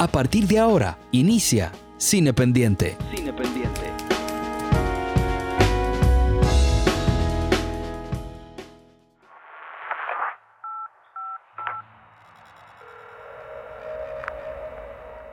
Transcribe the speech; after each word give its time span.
A 0.00 0.06
partir 0.06 0.46
de 0.46 0.60
ahora, 0.60 0.96
inicia 1.10 1.72
Cine 1.96 2.32
Pendiente. 2.32 2.96
Cine 3.12 3.32
Pendiente. 3.32 3.90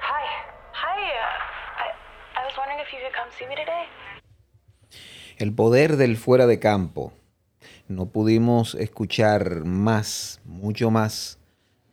Hi. 0.02 0.26
Hi. 0.74 1.00
uh, 1.14 1.30
I, 1.78 2.42
I 2.42 2.46
was 2.46 2.58
wondering 2.58 2.80
if 2.80 2.92
you 2.92 3.00
could 3.04 3.14
come 3.14 3.30
see 3.38 3.46
me 3.48 3.56
today. 3.56 3.86
El 5.38 5.54
poder 5.54 5.96
del 5.98 6.18
fuera 6.18 6.48
de 6.48 6.58
campo. 6.58 7.14
No 7.88 8.08
pudimos 8.08 8.74
escuchar 8.74 9.64
más, 9.64 10.42
mucho 10.44 10.90
más, 10.90 11.38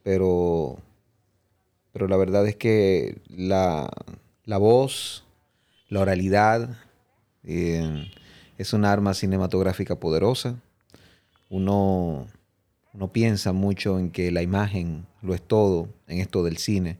pero, 0.02 0.78
pero 1.92 2.08
la 2.08 2.16
verdad 2.16 2.46
es 2.46 2.56
que 2.56 3.18
la, 3.28 3.88
la 4.44 4.58
voz, 4.58 5.24
la 5.88 6.00
oralidad, 6.00 6.78
eh, 7.44 8.10
es 8.58 8.72
un 8.72 8.84
arma 8.84 9.14
cinematográfica 9.14 9.96
poderosa. 9.96 10.56
Uno, 11.50 12.26
uno 12.94 13.12
piensa 13.12 13.52
mucho 13.52 13.98
en 13.98 14.10
que 14.10 14.30
la 14.30 14.42
imagen 14.42 15.06
lo 15.20 15.34
es 15.34 15.42
todo 15.42 15.88
en 16.06 16.18
esto 16.18 16.42
del 16.44 16.56
cine. 16.56 16.98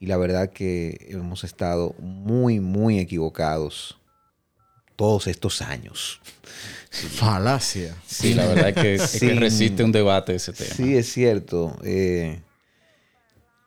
Y 0.00 0.06
la 0.06 0.16
verdad 0.16 0.50
que 0.50 1.06
hemos 1.08 1.44
estado 1.44 1.94
muy, 1.98 2.60
muy 2.60 2.98
equivocados 2.98 3.98
todos 4.96 5.26
estos 5.28 5.62
años. 5.62 6.20
Falacia. 6.90 7.96
Sí, 8.06 8.34
la 8.34 8.46
verdad 8.46 8.68
es 8.68 8.74
que, 8.74 8.94
es 8.94 9.20
que 9.20 9.34
resiste 9.34 9.82
un 9.82 9.92
debate 9.92 10.34
ese 10.34 10.52
tema. 10.52 10.74
Sí, 10.74 10.96
es 10.96 11.10
cierto. 11.10 11.78
eh, 11.84 12.40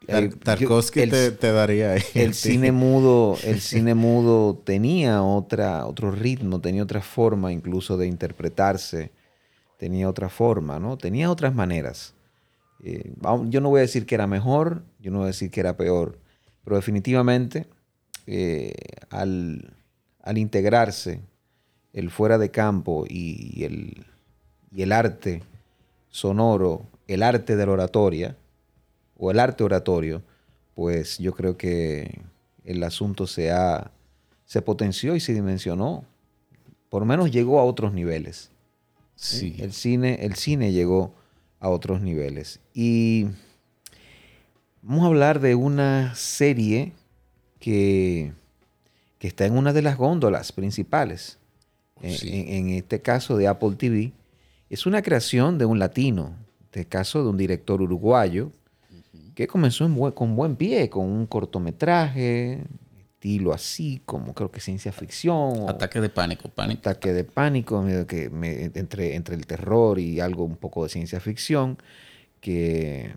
Tar- 0.08 0.30
yo- 0.30 0.38
Tarkovsky 0.38 1.02
el, 1.02 1.38
te, 1.38 1.52
daría 1.52 1.92
ahí. 1.94 2.02
el 2.16 2.34
cine 2.34 2.72
mudo, 2.72 3.38
el 3.44 3.60
cine 3.62 3.94
mudo 3.94 4.56
tenía 4.64 5.22
otra, 5.22 5.86
otro 5.86 6.12
ritmo, 6.12 6.60
tenía 6.62 6.84
otra 6.84 7.02
forma 7.02 7.52
incluso 7.52 7.98
de 7.98 8.08
interpretarse, 8.08 9.12
tenía 9.78 10.10
otra 10.10 10.30
forma, 10.30 10.80
¿no? 10.80 10.98
Tenía 10.98 11.30
otras 11.30 11.54
maneras. 11.54 12.14
Eh, 12.84 13.14
yo 13.50 13.62
no 13.62 13.70
voy 13.70 13.80
a 13.80 13.82
decir 13.82 14.06
que 14.06 14.16
era 14.16 14.28
mejor, 14.28 14.84
yo 15.00 15.12
no 15.12 15.20
voy 15.20 15.26
a 15.26 15.28
decir 15.28 15.52
que 15.52 15.60
era 15.60 15.78
peor, 15.78 16.20
pero 16.64 16.76
definitivamente 16.76 17.68
eh, 18.28 18.74
al, 19.10 19.74
al 20.24 20.38
integrarse 20.38 21.22
el 21.94 22.12
fuera 22.12 22.38
de 22.38 22.52
campo 22.52 23.06
y, 23.10 23.52
y 23.60 23.64
el, 23.64 24.06
y 24.72 24.82
el 24.84 24.92
arte 24.92 25.42
sonoro, 26.10 26.86
el 27.08 27.24
arte 27.24 27.56
de 27.56 27.66
la 27.66 27.72
oratoria, 27.72 28.38
o 29.18 29.32
el 29.32 29.40
arte 29.40 29.64
oratorio, 29.64 30.22
pues 30.76 31.18
yo 31.18 31.34
creo 31.34 31.58
que 31.58 32.22
el 32.64 32.84
asunto 32.84 33.26
se, 33.28 33.52
ha, 33.52 33.92
se 34.46 34.62
potenció 34.62 35.16
y 35.16 35.20
se 35.20 35.34
dimensionó. 35.34 36.06
Por 36.90 37.02
lo 37.02 37.06
menos 37.06 37.32
llegó 37.32 37.60
a 37.60 37.64
otros 37.64 37.94
niveles. 37.94 38.52
Sí. 39.16 39.56
El 39.60 39.74
cine, 39.74 40.20
el 40.22 40.36
cine 40.36 40.72
llegó 40.72 41.14
a 41.60 41.70
otros 41.70 42.02
niveles. 42.02 42.60
Y 42.74 43.28
vamos 44.82 45.04
a 45.04 45.08
hablar 45.08 45.40
de 45.40 45.56
una 45.56 46.14
serie 46.16 46.94
que, 47.60 48.34
que 49.20 49.28
está 49.28 49.46
en 49.46 49.58
una 49.58 49.74
de 49.74 49.82
las 49.82 49.98
góndolas 49.98 50.52
principales. 50.52 51.40
En- 52.02 52.14
Sí. 52.16 52.30
En, 52.30 52.48
en 52.50 52.70
este 52.70 53.02
caso 53.02 53.38
de 53.38 53.48
Apple 53.48 53.76
TV. 53.76 54.14
Es 54.70 54.86
una 54.86 55.02
creación 55.02 55.58
de 55.58 55.66
un 55.66 55.80
latino, 55.80 56.28
en 56.60 56.66
este 56.66 56.86
caso 56.86 57.24
de 57.24 57.30
un 57.30 57.38
director 57.38 57.82
uruguayo, 57.82 58.52
que 59.38 59.46
comenzó 59.46 59.86
en 59.86 59.94
buen- 59.94 60.14
con 60.14 60.36
buen 60.36 60.56
pie, 60.56 60.90
con 60.90 61.06
un 61.06 61.28
cortometraje, 61.28 62.64
estilo 63.12 63.54
así, 63.54 64.02
como 64.04 64.34
creo 64.34 64.50
que 64.50 64.60
ciencia 64.60 64.92
ficción. 64.92 65.70
Ataque 65.70 66.02
de 66.02 66.10
pánico, 66.10 66.50
pánico. 66.50 66.80
ataque 66.80 67.14
de 67.14 67.24
pánico 67.24 67.86
que 68.08 68.32
me- 68.32 68.64
entre, 68.74 69.14
entre 69.14 69.36
el 69.36 69.46
terror 69.46 70.00
y 70.00 70.20
algo 70.22 70.44
un 70.44 70.56
poco 70.56 70.82
de 70.84 70.90
ciencia 70.90 71.20
ficción 71.20 71.78
que 72.42 73.14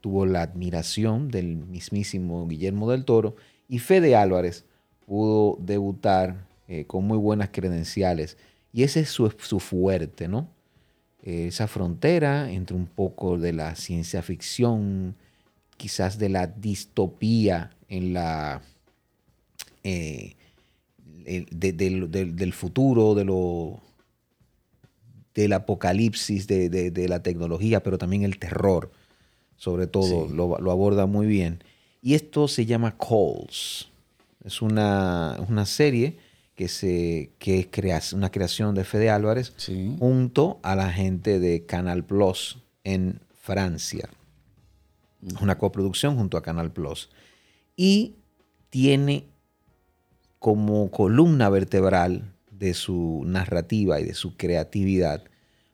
tuvo 0.00 0.26
la 0.26 0.42
admiración 0.42 1.28
del 1.28 1.56
mismísimo 1.56 2.46
Guillermo 2.46 2.88
del 2.90 3.04
Toro 3.04 3.34
y 3.68 3.80
Fede 3.80 4.14
Álvarez 4.14 4.64
pudo 5.06 5.56
debutar 5.60 6.46
eh, 6.68 6.84
con 6.86 7.04
muy 7.04 7.18
buenas 7.18 7.48
credenciales 7.50 8.38
y 8.72 8.84
ese 8.84 9.00
es 9.00 9.08
su, 9.10 9.28
su 9.38 9.58
fuerte, 9.58 10.28
¿no? 10.28 10.48
Eh, 11.22 11.48
esa 11.48 11.66
frontera 11.66 12.50
entre 12.50 12.76
un 12.76 12.86
poco 12.86 13.36
de 13.38 13.52
la 13.52 13.74
ciencia 13.76 14.22
ficción, 14.22 15.14
quizás 15.76 16.18
de 16.18 16.28
la 16.30 16.46
distopía 16.46 17.70
en 17.88 18.12
la 18.14 18.62
eh, 19.82 20.34
el- 21.26 21.46
de- 21.50 21.72
del- 21.72 22.52
futuro, 22.52 23.14
de 23.14 23.24
lo, 23.24 23.80
del 25.34 25.52
apocalipsis 25.52 26.46
de, 26.46 27.06
la 27.08 27.22
tecnología, 27.22 27.82
pero 27.82 27.98
también 27.98 28.24
el 28.24 28.38
terror, 28.38 28.90
sobre 29.56 29.86
todo, 29.86 30.26
Sí. 30.28 30.34
lo, 30.34 30.58
lo 30.58 30.70
aborda 30.70 31.06
muy 31.06 31.26
bien. 31.26 31.62
Y 32.02 32.14
esto 32.14 32.48
se 32.48 32.66
llama 32.66 32.96
Calls. 32.96 33.88
Es 34.44 34.62
una, 34.62 35.36
una 35.48 35.66
serie 35.66 36.16
que, 36.60 36.68
se, 36.68 37.30
que 37.38 37.58
es 37.60 37.68
crea- 37.70 38.02
una 38.12 38.30
creación 38.30 38.74
de 38.74 38.84
Fede 38.84 39.08
Álvarez 39.08 39.54
Sí. 39.56 39.96
junto 39.98 40.60
a 40.62 40.76
la 40.76 40.92
gente 40.92 41.40
de 41.40 41.64
Canal 41.64 42.04
Plus 42.04 42.58
en 42.84 43.18
Francia. 43.32 44.10
Es 45.26 45.40
una 45.40 45.56
coproducción 45.56 46.16
junto 46.16 46.36
a 46.36 46.42
Canal 46.42 46.70
Plus. 46.70 47.08
Y 47.76 48.16
tiene 48.68 49.24
como 50.38 50.90
columna 50.90 51.48
vertebral 51.48 52.30
de 52.50 52.74
su 52.74 53.22
narrativa 53.24 53.98
y 53.98 54.04
de 54.04 54.12
su 54.12 54.36
creatividad, 54.36 55.24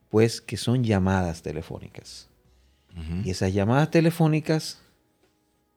pues 0.09 0.41
que 0.41 0.57
son 0.57 0.85
llamadas 0.85 1.43
telefónicas. 1.43 2.29
Y 3.25 3.31
esas 3.31 3.53
llamadas 3.53 3.91
telefónicas 3.91 4.79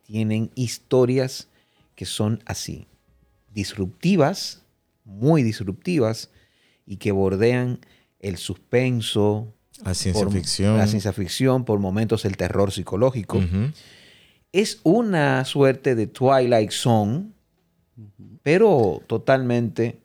tienen 0.03 0.52
historias 0.53 1.47
que 1.96 2.06
son 2.06 2.44
así, 2.46 2.86
disruptivas, 3.56 4.62
muy 5.09 5.44
disruptivas, 5.44 6.30
y 6.86 6.97
que 6.97 7.12
bordean 7.12 7.80
el 8.20 8.38
suspenso, 8.38 9.53
La 9.84 9.94
ciencia 9.94 10.24
por- 10.24 10.34
ficción. 10.34 10.78
la 10.78 10.88
ciencia 10.88 11.14
ficción, 11.14 11.66
por 11.66 11.80
momentos 11.80 12.25
el 12.25 12.36
terror 12.38 12.72
psicológico. 12.72 13.40
Es 14.52 14.80
una 14.84 15.46
suerte 15.46 15.94
de 15.96 16.08
Twilight 16.08 16.72
Zone, 16.72 17.28
pero 18.44 19.02
totalmente 19.08 20.00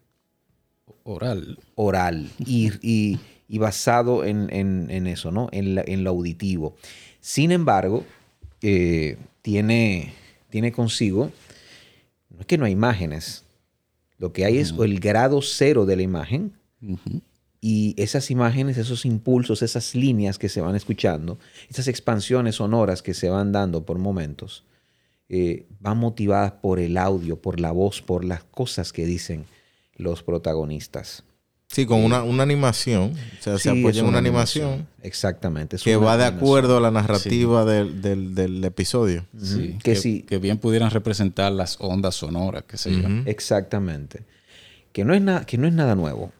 Oral. 1.04 1.58
oral 1.74 2.30
y, 2.38 2.70
y- 2.82 3.20
y 3.48 3.58
basado 3.58 4.24
en, 4.24 4.48
en- 4.52 4.90
en 4.90 5.06
eso, 5.06 5.30
¿no? 5.30 5.48
En, 5.52 5.74
la- 5.74 5.84
en 5.86 6.02
lo 6.04 6.10
auditivo. 6.10 6.76
Sin 7.20 7.52
embargo, 7.52 8.04
eh, 8.62 9.16
tiene, 9.42 10.12
tiene 10.50 10.72
consigo, 10.72 11.30
no 12.30 12.40
es 12.40 12.46
que 12.46 12.58
no 12.58 12.64
hay 12.64 12.72
imágenes, 12.72 13.43
lo 14.24 14.32
que 14.32 14.46
hay 14.46 14.56
es 14.56 14.72
el 14.78 15.00
grado 15.00 15.42
cero 15.42 15.84
de 15.84 15.96
la 15.96 16.02
imagen 16.02 16.54
y 17.60 17.94
esas 17.98 18.30
imágenes, 18.30 18.78
esos 18.78 19.04
impulsos, 19.04 19.60
esas 19.60 19.94
líneas 19.94 20.38
que 20.38 20.48
se 20.48 20.62
van 20.62 20.74
escuchando, 20.74 21.38
esas 21.68 21.88
expansiones 21.88 22.54
sonoras 22.54 23.02
que 23.02 23.12
se 23.12 23.28
van 23.28 23.52
dando 23.52 23.84
por 23.84 23.98
momentos, 23.98 24.64
eh, 25.28 25.66
van 25.78 25.98
motivadas 25.98 26.52
por 26.52 26.80
el 26.80 26.96
audio, 26.96 27.42
por 27.42 27.60
la 27.60 27.70
voz, 27.70 28.00
por 28.00 28.24
las 28.24 28.44
cosas 28.44 28.94
que 28.94 29.04
dicen 29.04 29.44
los 29.94 30.22
protagonistas. 30.22 31.24
Sí, 31.74 31.86
con 31.86 32.04
una, 32.04 32.22
una 32.22 32.42
animación. 32.44 33.14
O 33.40 33.42
sea, 33.42 33.58
se 33.58 33.68
apoya 33.70 34.00
en 34.00 34.06
una 34.06 34.18
animación, 34.18 34.86
Exactamente. 35.02 35.76
que 35.82 35.96
va 35.96 36.16
de 36.16 36.24
animación. 36.24 36.36
acuerdo 36.48 36.76
a 36.76 36.80
la 36.80 36.90
narrativa 36.92 37.64
del, 37.64 38.00
del- 38.00 38.34
del 38.34 38.62
episodio. 38.64 39.26
Sí. 39.36 39.76
Que, 39.82 39.92
Que 39.92 39.96
sí. 39.96 40.22
que 40.22 40.38
bien 40.38 40.58
pudieran 40.58 40.90
representar 40.92 41.50
las 41.50 41.76
ondas 41.80 42.14
sonoras, 42.14 42.62
que 42.64 42.76
se 42.76 42.92
yo. 42.92 43.00
Ujú. 43.08 43.22
Exactamente. 43.26 44.22
Que 44.92 45.04
no, 45.04 45.14
es 45.14 45.20
na- 45.22 45.44
que 45.44 45.58
no 45.58 45.66
es 45.66 45.72
nada 45.74 45.94
nuevo. 45.96 46.30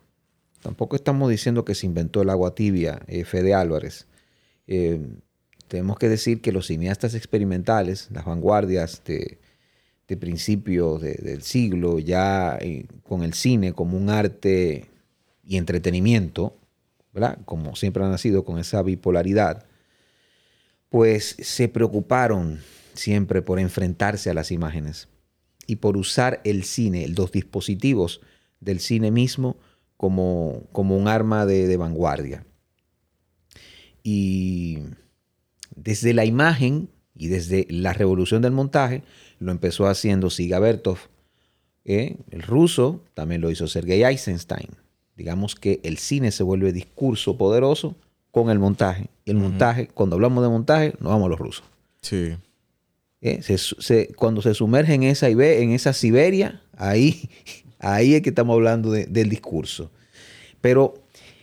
Tampoco 0.63 0.95
estamos 0.97 1.29
diciendo 1.31 1.65
que 1.65 1.75
se 1.75 1.87
inventó 1.87 2.23
el 2.23 2.31
agua 2.31 2.55
tibia, 2.55 3.01
eh, 3.09 3.25
Fede 3.25 3.55
Álvarez. 3.55 4.07
Eh, 4.69 5.01
tenemos 5.67 5.99
que 5.99 6.09
decir 6.09 6.41
que 6.41 6.53
los 6.53 6.69
cineastas 6.69 7.15
experimentales, 7.17 8.09
las 8.13 8.25
vanguardias 8.25 9.03
de, 9.05 9.39
de 10.07 10.17
principios 10.17 11.03
de- 11.03 11.15
del 11.15 11.43
siglo, 11.43 11.99
ya 11.99 12.57
eh, 12.61 12.87
con 13.03 13.25
el 13.25 13.35
cine 13.35 13.73
como 13.73 13.99
un 13.99 14.11
arte 14.11 14.87
y 15.47 15.57
entretenimiento, 15.57 16.57
¿verdad? 17.13 17.39
Como 17.45 17.77
siempre 17.77 18.05
han 18.05 18.11
nacido 18.11 18.45
con 18.45 18.59
esa 18.59 18.83
bipolaridad, 18.83 19.67
pues 20.89 21.37
se 21.41 21.69
preocuparon 21.69 22.61
siempre 22.95 23.43
por 23.43 23.59
enfrentarse 23.59 24.31
a 24.31 24.35
las 24.35 24.51
imágenes 24.51 25.09
y 25.67 25.77
por 25.77 25.97
usar 25.97 26.41
el 26.45 26.65
cine, 26.65 27.09
los 27.09 27.33
dispositivos 27.33 28.21
del 28.61 28.81
cine 28.81 29.11
mismo 29.11 29.57
como, 29.97 30.63
como 30.73 30.97
un 30.97 31.09
arma 31.09 31.47
de, 31.47 31.77
vanguardia. 31.77 32.47
Y 34.03 34.81
desde 35.75 36.13
la 36.13 36.25
imagen 36.25 36.91
Y 37.17 37.29
desde 37.29 37.67
la 37.71 37.93
revolución 37.93 38.43
del 38.43 38.53
montaje 38.53 39.03
lo 39.39 39.53
empezó 39.53 39.87
haciendo 39.87 40.31
Siga 40.31 40.59
Bertov, 40.59 40.99
¿eh? 41.85 42.17
el 42.31 42.43
ruso, 42.43 43.05
también 43.15 43.41
lo 43.41 43.51
hizo 43.51 43.69
Sergei 43.69 44.03
Eisenstein. 44.03 44.84
Digamos 45.17 45.55
que 45.55 45.81
el 45.85 45.99
cine 45.99 46.31
se 46.33 46.43
vuelve 46.43 46.73
discurso 46.73 47.37
poderoso 47.37 47.95
con 48.31 48.51
el 48.51 48.59
montaje. 48.59 49.09
Y 49.25 49.31
el 49.31 49.37
montaje, 49.37 49.87
cuando 49.89 50.17
hablamos 50.17 50.43
de 50.43 50.51
montaje, 50.51 50.95
nos 51.01 51.11
vamos 51.13 51.27
a 51.27 51.29
los 51.31 51.39
rusos. 51.39 51.65
Sí. 52.03 52.37
¿eh? 53.21 53.41
Se 53.43 53.57
su- 53.59 53.77
se- 53.81 54.09
cuando 54.17 54.43
se 54.43 54.55
sumerge 54.55 54.95
en 54.95 55.05
esa, 55.05 55.29
en 55.29 55.71
esa 55.71 55.93
Siberia, 55.93 56.61
ahí, 56.77 57.29
ahí 57.79 58.15
es 58.15 58.23
que 58.23 58.31
estamos 58.31 58.55
hablando 58.55 58.91
de- 58.91 59.07
del 59.07 59.29
discurso. 59.31 59.91
Pero 60.61 60.95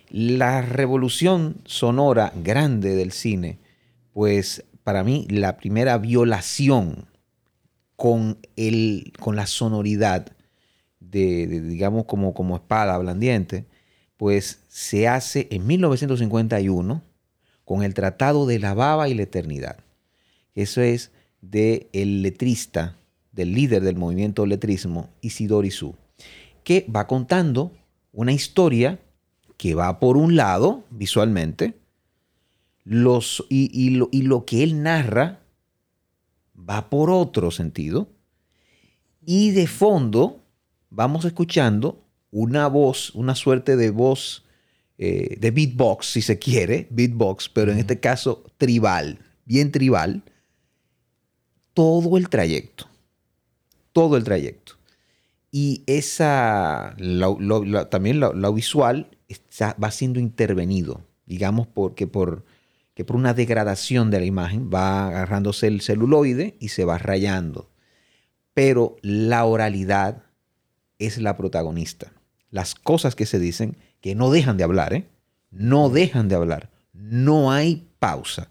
la 0.10 0.62
revolución 0.62 1.56
sonora 1.66 2.34
grande 2.44 2.96
del 2.96 3.12
cine, 3.14 3.58
pues 4.14 4.64
para 4.84 5.04
mí 5.06 5.26
la 5.30 5.56
primera 5.58 5.98
violación 5.98 7.06
con, 7.96 8.38
el, 8.56 9.14
con 9.20 9.36
la 9.36 9.46
sonoridad 9.48 10.28
de, 11.12 11.46
digamos, 11.62 12.06
como, 12.06 12.34
como 12.34 12.56
espada 12.56 12.98
blandiente, 12.98 13.66
pues 14.18 14.64
se 14.70 15.08
hace 15.08 15.48
en 15.52 15.68
1951 15.68 17.02
con 17.66 17.84
el 17.84 17.94
Tratado 17.94 18.46
de 18.46 18.60
la 18.60 18.74
Baba 18.74 19.10
y 19.10 19.14
la 19.14 19.24
Eternidad. 19.24 19.78
Eso 20.56 20.82
es 20.82 21.12
del 21.42 22.22
letrista, 22.22 22.96
del 23.32 23.54
líder 23.54 23.84
del 23.84 23.96
movimiento 23.96 24.46
letrismo, 24.46 25.10
Isidoro 25.22 25.66
Isú, 25.66 25.96
que 26.64 26.86
va 26.94 27.08
contando 27.08 27.72
una 28.14 28.32
historia 28.32 29.00
que 29.58 29.76
va 29.76 30.00
por 30.00 30.18
un 30.18 30.36
lado, 30.36 30.84
visualmente, 30.90 31.76
los, 32.84 33.46
y, 33.50 33.70
y 33.74 33.92
lo, 33.92 34.10
y 34.12 34.24
lo 34.24 34.46
que 34.46 34.64
él 34.64 34.82
narra 34.82 35.40
va 36.58 36.90
por 36.90 37.10
otro 37.10 37.52
sentido, 37.52 38.08
y 39.26 39.52
de 39.52 39.68
fondo 39.68 40.41
vamos 40.92 41.26
escuchando 41.26 42.06
una 42.30 42.68
voz, 42.68 43.10
una 43.16 43.34
suerte 43.34 43.76
de 43.76 43.90
voz 43.90 44.46
eh, 45.00 45.38
de 45.40 45.50
beatbox, 45.52 46.06
si 46.06 46.22
se 46.22 46.38
quiere, 46.38 46.88
beatbox, 46.92 47.50
pero 47.50 47.72
en 47.72 47.80
este 47.80 48.00
caso 48.00 48.44
tribal, 48.58 49.20
bien 49.46 49.72
tribal, 49.72 50.24
todo 51.74 52.18
el 52.18 52.30
trayecto. 52.30 52.88
Todo 53.94 54.16
el 54.18 54.24
trayecto. 54.24 54.74
Y 55.52 55.84
esa, 55.88 56.96
lo- 56.98 57.38
lo- 57.40 57.66
lo- 57.66 57.88
también 57.88 58.20
lo, 58.20 58.34
lo 58.34 58.54
visual 58.54 59.18
está- 59.28 59.76
va 59.84 59.92
siendo 59.92 60.20
intervenido, 60.20 61.02
digamos, 61.26 61.68
porque 61.68 62.08
por, 62.08 62.46
que 62.94 63.04
por 63.04 63.16
una 63.18 63.34
degradación 63.34 64.12
de 64.12 64.20
la 64.20 64.26
imagen 64.26 64.70
va 64.74 65.08
agarrándose 65.08 65.68
el 65.68 65.82
celuloide 65.82 66.56
y 66.60 66.70
se 66.70 66.86
va 66.86 66.98
rayando. 66.98 67.70
Pero 68.54 68.96
la 69.02 69.44
oralidad 69.46 70.24
es 71.02 71.18
la 71.18 71.38
protagonista. 71.38 72.12
Las 72.50 72.76
cosas 72.76 73.16
que 73.16 73.26
se 73.26 73.40
dicen, 73.40 73.78
que 74.02 74.16
no 74.16 74.32
dejan 74.32 74.58
de 74.58 74.64
hablar, 74.64 74.94
¿eh? 74.94 75.08
No 75.52 75.90
dejan 75.90 76.28
de 76.28 76.36
hablar. 76.36 76.70
No 76.94 77.52
hay 77.52 77.88
pausa. 78.00 78.50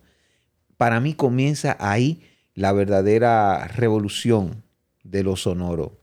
Para 0.76 1.00
mí 1.00 1.14
comienza 1.14 1.76
ahí 1.78 2.22
la 2.54 2.72
verdadera 2.72 3.68
revolución 3.68 4.62
de 5.04 5.22
lo 5.22 5.36
sonoro 5.36 6.00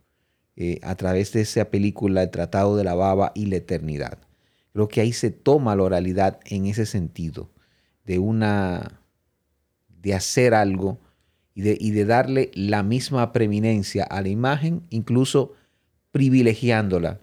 eh, 0.56 0.80
a 0.84 0.96
través 0.96 1.34
de 1.34 1.42
esa 1.42 1.66
película 1.66 2.24
El 2.24 2.32
Tratado 2.32 2.76
de 2.76 2.84
la 2.84 2.96
Baba 2.96 3.32
y 3.36 3.46
la 3.46 3.58
Eternidad. 3.58 4.20
Creo 4.74 4.88
que 4.88 5.02
ahí 5.02 5.14
se 5.14 5.32
toma 5.32 5.76
la 5.76 5.84
oralidad 5.84 6.40
en 6.46 6.68
ese 6.68 6.86
sentido, 6.86 7.52
de 8.06 8.20
una, 8.20 9.02
de 9.88 10.14
hacer 10.14 10.54
algo 10.54 11.00
y 11.54 11.62
de, 11.62 11.78
y 11.80 11.92
de 11.92 12.06
darle 12.06 12.52
la 12.54 12.84
misma 12.84 13.34
preeminencia 13.34 14.04
a 14.04 14.22
la 14.22 14.30
imagen, 14.30 14.84
incluso 14.90 15.54
privilegiándola 16.18 17.19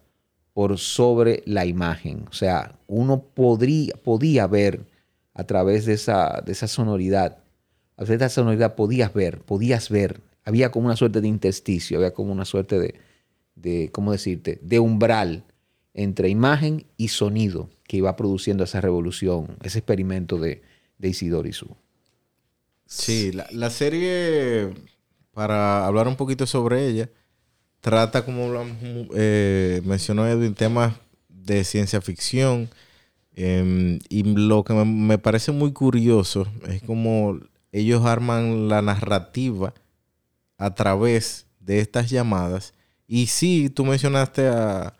por 0.52 0.78
sobre 0.78 1.42
la 1.46 1.66
imagen. 1.66 2.26
O 2.30 2.32
sea, 2.32 2.78
uno 2.86 3.24
podría, 3.24 3.92
podía 3.94 4.46
ver 4.46 4.86
a 5.34 5.42
través 5.42 5.84
de 5.84 5.94
esa, 5.94 6.44
de 6.46 6.52
esa 6.52 6.68
sonoridad, 6.68 7.38
a 7.96 8.04
través 8.04 8.20
de 8.20 8.26
esa 8.26 8.36
sonoridad 8.36 8.76
podías 8.76 9.12
ver, 9.12 9.40
podías 9.40 9.90
ver, 9.90 10.20
había 10.44 10.70
como 10.70 10.86
una 10.86 10.94
suerte 10.94 11.20
de 11.20 11.26
intersticio, 11.26 11.98
había 11.98 12.14
como 12.14 12.30
una 12.30 12.44
suerte 12.44 12.78
de, 12.78 12.94
de 13.56 13.90
¿cómo 13.90 14.12
decirte?, 14.12 14.60
de 14.62 14.78
umbral 14.78 15.42
entre 15.92 16.28
imagen 16.28 16.86
y 16.96 17.08
sonido 17.08 17.70
que 17.88 17.96
iba 17.96 18.14
produciendo 18.14 18.62
esa 18.62 18.80
revolución, 18.80 19.56
ese 19.64 19.80
experimento 19.80 20.38
de, 20.38 20.62
de 20.98 21.08
Isidoro 21.08 21.48
Isú. 21.48 21.74
Sí, 22.86 23.32
la, 23.32 23.48
la 23.50 23.70
serie, 23.70 24.72
para 25.32 25.84
hablar 25.84 26.06
un 26.06 26.14
poquito 26.14 26.46
sobre 26.46 26.86
ella, 26.86 27.10
trata, 27.84 28.24
como 28.24 28.46
hablamos, 28.46 28.78
eh, 29.14 29.82
mencionó 29.84 30.26
Edwin, 30.26 30.54
temas 30.54 30.94
de 31.28 31.64
ciencia 31.64 32.00
ficción. 32.00 32.70
eh, 33.36 33.98
y 34.08 34.22
lo 34.22 34.64
que 34.64 34.72
me, 34.72 35.18
parece 35.18 35.52
muy 35.52 35.72
curioso 35.72 36.46
es 36.66 36.82
como 36.82 37.38
ellos 37.72 38.06
arman 38.06 38.68
la 38.68 38.80
narrativa 38.80 39.74
a 40.56 40.74
través 40.74 41.46
de 41.60 41.80
estas 41.80 42.08
llamadas. 42.08 42.72
Y 43.06 43.26
sí, 43.26 43.68
tú 43.68 43.84
mencionaste 43.84 44.48
a, 44.48 44.94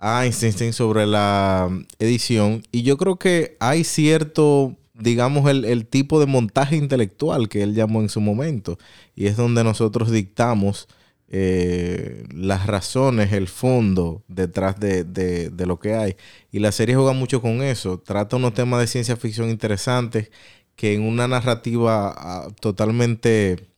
Einstein 0.00 0.72
sobre 0.72 1.06
la 1.06 1.68
edición. 1.98 2.62
Y 2.72 2.84
yo 2.84 2.96
creo 2.96 3.16
que 3.16 3.56
hay 3.60 3.84
cierto, 3.84 4.76
digamos, 4.94 5.50
el 5.50 5.86
tipo 5.86 6.20
de 6.20 6.26
montaje 6.26 6.76
intelectual 6.76 7.48
que 7.48 7.62
él 7.64 7.74
llamó 7.74 8.00
en 8.00 8.08
su 8.08 8.20
momento. 8.20 8.78
Y 9.14 9.26
es 9.26 9.36
donde 9.36 9.64
nosotros 9.64 10.10
dictamos 10.10 10.88
eh, 11.30 12.24
las 12.34 12.66
razones, 12.66 13.32
el 13.32 13.48
fondo 13.48 14.22
detrás 14.28 14.80
de, 14.80 15.04
de- 15.04 15.50
de 15.50 15.66
lo 15.66 15.78
que 15.78 15.94
hay. 15.94 16.16
Y 16.52 16.58
la 16.60 16.72
serie 16.72 16.94
juega 16.96 17.12
mucho 17.12 17.40
con 17.42 17.62
eso. 17.62 17.98
Trata 18.00 18.36
unos 18.36 18.54
temas 18.54 18.80
de 18.80 18.86
ciencia 18.86 19.16
ficción 19.16 19.50
interesantes 19.50 20.30
que 20.76 20.94
en 20.94 21.02
una 21.02 21.28
narrativa 21.28 22.14
ah, 22.16 22.48
totalmente 22.60 23.68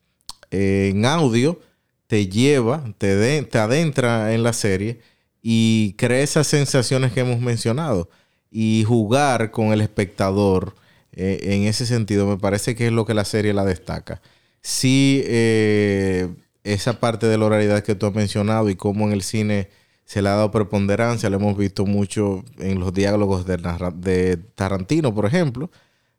eh, 0.50 0.90
en 0.94 1.04
audio 1.06 1.60
te 2.06 2.26
lleva, 2.28 2.84
te, 2.98 3.14
de- 3.16 3.42
te 3.42 3.58
adentra 3.58 4.34
en 4.34 4.42
la 4.42 4.52
serie 4.52 5.00
y 5.42 5.94
crea 5.94 6.22
esas 6.22 6.46
sensaciones 6.46 7.12
que 7.12 7.20
hemos 7.20 7.40
mencionado. 7.40 8.10
Y 8.50 8.84
jugar 8.86 9.50
con 9.52 9.72
el 9.72 9.80
espectador 9.80 10.74
eh, 11.12 11.38
en 11.42 11.62
ese 11.64 11.86
sentido 11.86 12.26
me 12.26 12.36
parece 12.38 12.74
que 12.74 12.86
es 12.88 12.92
lo 12.92 13.06
que 13.06 13.14
la 13.14 13.24
serie 13.24 13.54
la 13.54 13.64
destaca. 13.64 14.20
Sí, 14.62 15.22
eh, 15.26 16.28
esa 16.64 17.00
parte 17.00 17.26
de 17.26 17.38
la 17.38 17.46
oralidad 17.46 17.82
que 17.82 17.94
tú 17.94 18.06
has 18.06 18.14
mencionado 18.14 18.70
y 18.70 18.76
cómo 18.76 19.06
en 19.06 19.12
el 19.12 19.22
cine 19.22 19.68
se 20.04 20.22
le 20.22 20.28
ha 20.28 20.32
dado 20.32 20.50
preponderancia, 20.50 21.30
lo 21.30 21.36
hemos 21.36 21.56
visto 21.56 21.86
mucho 21.86 22.44
en 22.58 22.80
los 22.80 22.92
diálogos 22.92 23.46
de, 23.46 24.36
Tarantino, 24.56 25.14
por 25.14 25.24
ejemplo, 25.24 25.70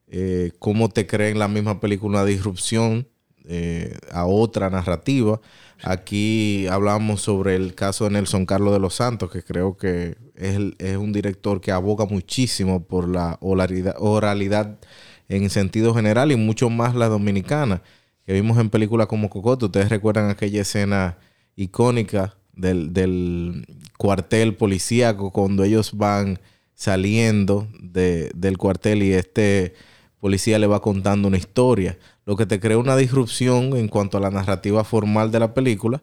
eh, 0.08 0.52
cómo 0.60 0.90
te 0.90 1.08
creen 1.08 1.40
la 1.40 1.48
misma 1.48 1.80
película 1.80 2.20
una 2.20 2.26
disrupción 2.26 3.08
eh, 3.46 3.98
a 4.12 4.26
otra 4.26 4.70
narrativa. 4.70 5.42
Aquí 5.84 6.68
hablamos 6.68 7.22
sobre 7.22 7.56
el 7.56 7.76
caso 7.76 8.06
de 8.06 8.12
Nelson 8.12 8.46
Carlos 8.46 8.72
de 8.72 8.80
los 8.80 8.96
Santos, 8.96 9.32
que 9.32 9.44
creo 9.44 9.76
que 9.76 10.16
es, 10.36 10.58
es 10.78 10.98
un 10.98 11.12
director 11.12 11.60
que 11.60 11.72
aboga 11.72 12.06
muchísimo 12.06 12.84
por 12.84 13.10
la 13.10 13.38
oralidad, 13.42 13.96
oralidad 14.00 14.80
en 15.28 15.50
sentido 15.50 15.94
general 15.94 16.32
y 16.32 16.36
mucho 16.36 16.70
más 16.70 16.96
la 16.96 17.08
dominicana, 17.08 17.82
que 18.26 18.34
vimos 18.34 18.58
en 18.60 18.70
películas 18.70 19.08
como 19.08 19.30
Cocote. 19.30 19.66
Ustedes 19.66 19.90
recuerdan 19.90 20.30
aquella 20.30 20.62
escena 20.62 21.18
icónica 21.56 22.36
del, 22.54 22.94
del 22.94 23.66
cuartel 23.98 24.56
policíaco 24.56 25.32
cuando 25.32 25.64
ellos 25.64 25.92
van 25.98 26.40
saliendo 26.76 27.68
de- 27.80 28.32
del 28.36 28.58
cuartel 28.58 29.04
y 29.04 29.14
este 29.14 29.74
policía 30.20 30.60
le 30.60 30.68
va 30.68 30.82
contando 30.82 31.28
una 31.28 31.38
historia, 31.38 31.98
lo 32.26 32.36
que 32.36 32.46
te 32.46 32.60
crea 32.60 32.78
una 32.78 32.96
disrupción 32.96 33.76
en 33.76 33.88
cuanto 33.88 34.18
a 34.18 34.22
la 34.22 34.30
narrativa 34.30 34.84
formal 34.84 35.32
de 35.32 35.40
la 35.40 35.54
película, 35.56 36.02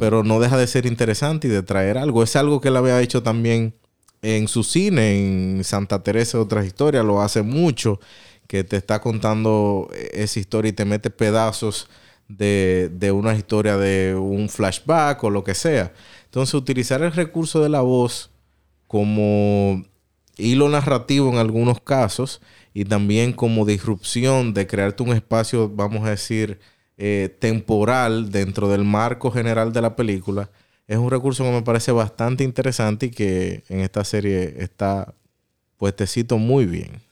pero 0.00 0.24
no 0.24 0.40
deja 0.40 0.56
de 0.56 0.66
ser 0.66 0.86
interesante 0.86 1.46
y 1.46 1.50
de 1.50 1.62
traer 1.62 1.96
algo. 1.96 2.22
Es 2.24 2.34
algo 2.34 2.60
que 2.60 2.68
él 2.68 2.76
había 2.76 3.00
hecho 3.00 3.22
también 3.22 3.74
en 4.22 4.48
su 4.48 4.64
cine, 4.64 5.56
en 5.56 5.64
Santa 5.64 6.02
Teresa, 6.02 6.40
otras 6.40 6.66
historias, 6.66 7.04
lo 7.04 7.22
hace 7.22 7.42
mucho, 7.42 8.00
que 8.50 8.64
te 8.64 8.76
está 8.76 9.00
contando 9.00 9.88
esa 10.12 10.40
historia 10.40 10.70
y 10.70 10.72
te 10.72 10.84
mete 10.84 11.08
pedazos 11.08 11.88
de, 12.26 12.90
de 12.92 13.12
una 13.12 13.36
historia 13.36 13.76
de 13.76 14.16
un 14.16 14.48
flashback 14.48 15.22
o 15.22 15.30
lo 15.30 15.44
que 15.44 15.54
sea. 15.54 15.92
Entonces, 16.24 16.54
utilizar 16.54 17.00
el 17.00 17.12
recurso 17.12 17.62
de 17.62 17.68
la 17.68 17.82
voz 17.82 18.32
como 18.88 19.84
hilo 20.36 20.68
narrativo 20.68 21.30
en 21.30 21.38
algunos 21.38 21.80
casos 21.80 22.40
y 22.74 22.84
también 22.86 23.34
como 23.34 23.64
disrupción 23.64 24.52
de 24.52 24.66
crearte 24.66 25.04
un 25.04 25.12
espacio, 25.12 25.68
vamos 25.68 26.04
a 26.04 26.10
decir, 26.10 26.58
eh, 26.98 27.32
temporal 27.38 28.32
dentro 28.32 28.68
del 28.68 28.82
marco 28.82 29.30
general 29.30 29.72
de 29.72 29.80
la 29.80 29.94
película, 29.94 30.50
es 30.88 30.98
un 30.98 31.08
recurso 31.08 31.44
que 31.44 31.52
me 31.52 31.62
parece 31.62 31.92
bastante 31.92 32.42
interesante 32.42 33.06
y 33.06 33.10
que 33.10 33.62
en 33.68 33.78
esta 33.78 34.02
serie 34.02 34.56
está 34.58 35.14
puestecito 35.76 36.36
muy 36.36 36.66
bien. 36.66 37.09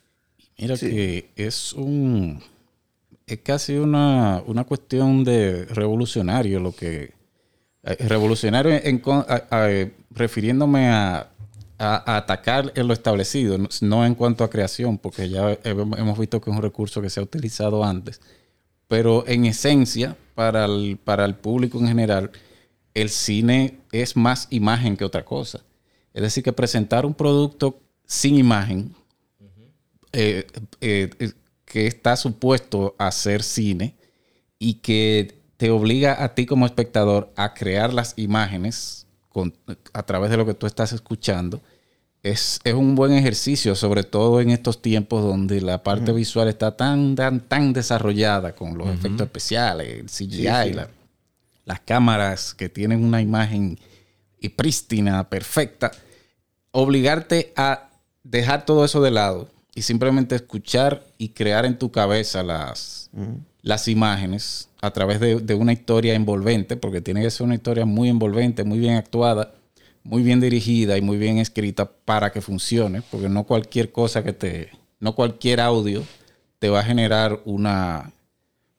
Mira 0.59 0.77
Sí. 0.77 0.89
que 0.91 1.31
es 1.37 1.73
un... 1.73 2.43
es 3.27 3.39
casi 3.41 3.75
una, 3.77 4.43
una 4.47 4.65
cuestión 4.65 5.25
de 5.25 5.65
revolucionario 5.67 6.61
lo 6.61 6.73
que... 6.75 7.13
eh, 7.85 7.97
Revolucionario 8.09 8.73
en, 8.83 9.01
a- 9.07 9.43
a- 9.51 9.89
refiriéndome 10.11 10.89
a, 10.89 11.31
a- 11.79 12.17
atacar 12.17 12.73
en 12.75 12.89
lo 12.89 12.93
establecido, 12.93 13.57
no- 13.81 14.05
en 14.05 14.15
cuanto 14.15 14.43
a 14.45 14.51
creación, 14.51 14.99
porque 14.99 15.29
ya 15.29 15.53
he- 15.53 15.59
hemos 15.65 16.19
visto 16.19 16.41
que 16.41 16.51
es 16.51 16.57
un 16.57 16.63
recurso 16.63 17.01
que 17.01 17.11
se 17.11 17.21
ha 17.21 17.23
utilizado 17.23 17.85
antes. 17.85 18.21
Pero 18.89 19.25
en 19.29 19.45
esencia, 19.45 20.17
para 20.35 20.65
el, 20.65 20.99
para 21.03 21.25
el 21.25 21.35
público 21.35 21.79
en 21.79 21.89
general, 21.89 22.31
el 22.95 23.11
cine 23.11 23.79
es 23.93 24.17
más 24.17 24.49
imagen 24.51 24.97
que 24.97 25.05
otra 25.05 25.25
cosa. 25.25 25.61
Es 26.15 26.23
decir, 26.23 26.43
que 26.43 26.53
presentar 26.53 27.05
un 27.07 27.15
producto 27.15 27.79
sin 28.07 28.37
imagen, 28.37 28.95
eh, 30.13 30.47
eh, 30.81 31.11
que 31.65 31.87
está 31.87 32.17
supuesto 32.17 32.95
a 32.99 33.11
ser 33.13 33.43
cine 33.43 33.95
y 34.59 34.75
que 34.75 35.39
te 35.57 35.71
obliga 35.71 36.23
a 36.23 36.35
ti 36.35 36.47
como 36.47 36.67
espectador 36.67 37.33
a 37.37 37.53
crear 37.55 37.93
las 37.93 38.15
imágenes 38.17 39.07
con- 39.29 39.55
a 39.93 40.03
través 40.05 40.31
de 40.31 40.37
lo 40.37 40.47
que 40.47 40.55
tú 40.55 40.67
estás 40.67 40.93
escuchando, 40.93 41.61
es, 42.23 42.59
es 42.65 42.75
un 42.75 42.95
buen 42.95 43.13
ejercicio, 43.13 43.75
sobre 43.75 44.03
todo 44.03 44.41
en 44.41 44.51
estos 44.51 44.83
tiempos 44.83 45.23
donde 45.23 45.61
la 45.61 45.83
parte 45.83 46.13
visual 46.13 46.49
está 46.49 46.77
tan, 46.77 47.15
tan, 47.15 47.41
tan 47.41 47.73
desarrollada 47.73 48.55
con 48.55 48.77
los 48.79 48.89
efectos 48.89 49.27
especiales, 49.27 49.89
el 50.01 50.09
CGI, 50.09 50.73
la- 50.75 50.91
las 51.65 51.81
cámaras 51.81 52.55
que 52.55 52.69
tienen 52.69 53.05
una 53.05 53.21
imagen 53.21 53.79
y 54.41 54.49
prístina, 54.49 55.29
perfecta, 55.29 55.91
obligarte 56.71 57.53
a 57.57 57.91
dejar 58.23 58.65
todo 58.65 58.85
eso 58.85 59.01
de 59.03 59.11
lado 59.11 59.49
y 59.79 59.83
simplemente 59.83 60.35
escuchar 60.35 61.05
y 61.19 61.29
crear 61.29 61.65
en 61.65 61.79
tu 61.79 61.93
cabeza 61.93 62.43
las, 62.43 63.11
las 63.63 63.87
imágenes 63.87 64.69
a 64.81 64.91
través 64.91 65.21
de, 65.21 65.37
de 65.37 65.55
una 65.55 65.73
historia 65.73 66.15
envolvente, 66.15 66.77
porque 66.77 67.01
tiene 67.01 67.23
que 67.23 67.31
ser 67.31 67.45
una 67.47 67.55
historia 67.55 67.85
muy 67.85 68.09
envolvente, 68.09 68.65
muy 68.65 68.81
bien 68.81 68.95
actuada, 68.97 69.55
muy 70.03 70.25
bien 70.25 70.41
dirigida 70.41 70.99
y 70.99 71.01
muy 71.01 71.17
bien 71.17 71.39
escrita 71.39 71.89
para 72.05 72.33
que 72.33 72.41
funcione, 72.41 73.03
porque 73.09 73.29
no 73.29 73.45
cualquier 73.45 73.93
cosa 73.93 74.25
que 74.25 74.33
te, 74.33 74.71
no 74.99 75.15
cualquier 75.15 75.61
audio 75.61 76.03
te 76.59 76.69
va 76.71 76.81
a 76.81 76.85
generar 76.85 77.41
una, 77.45 78.11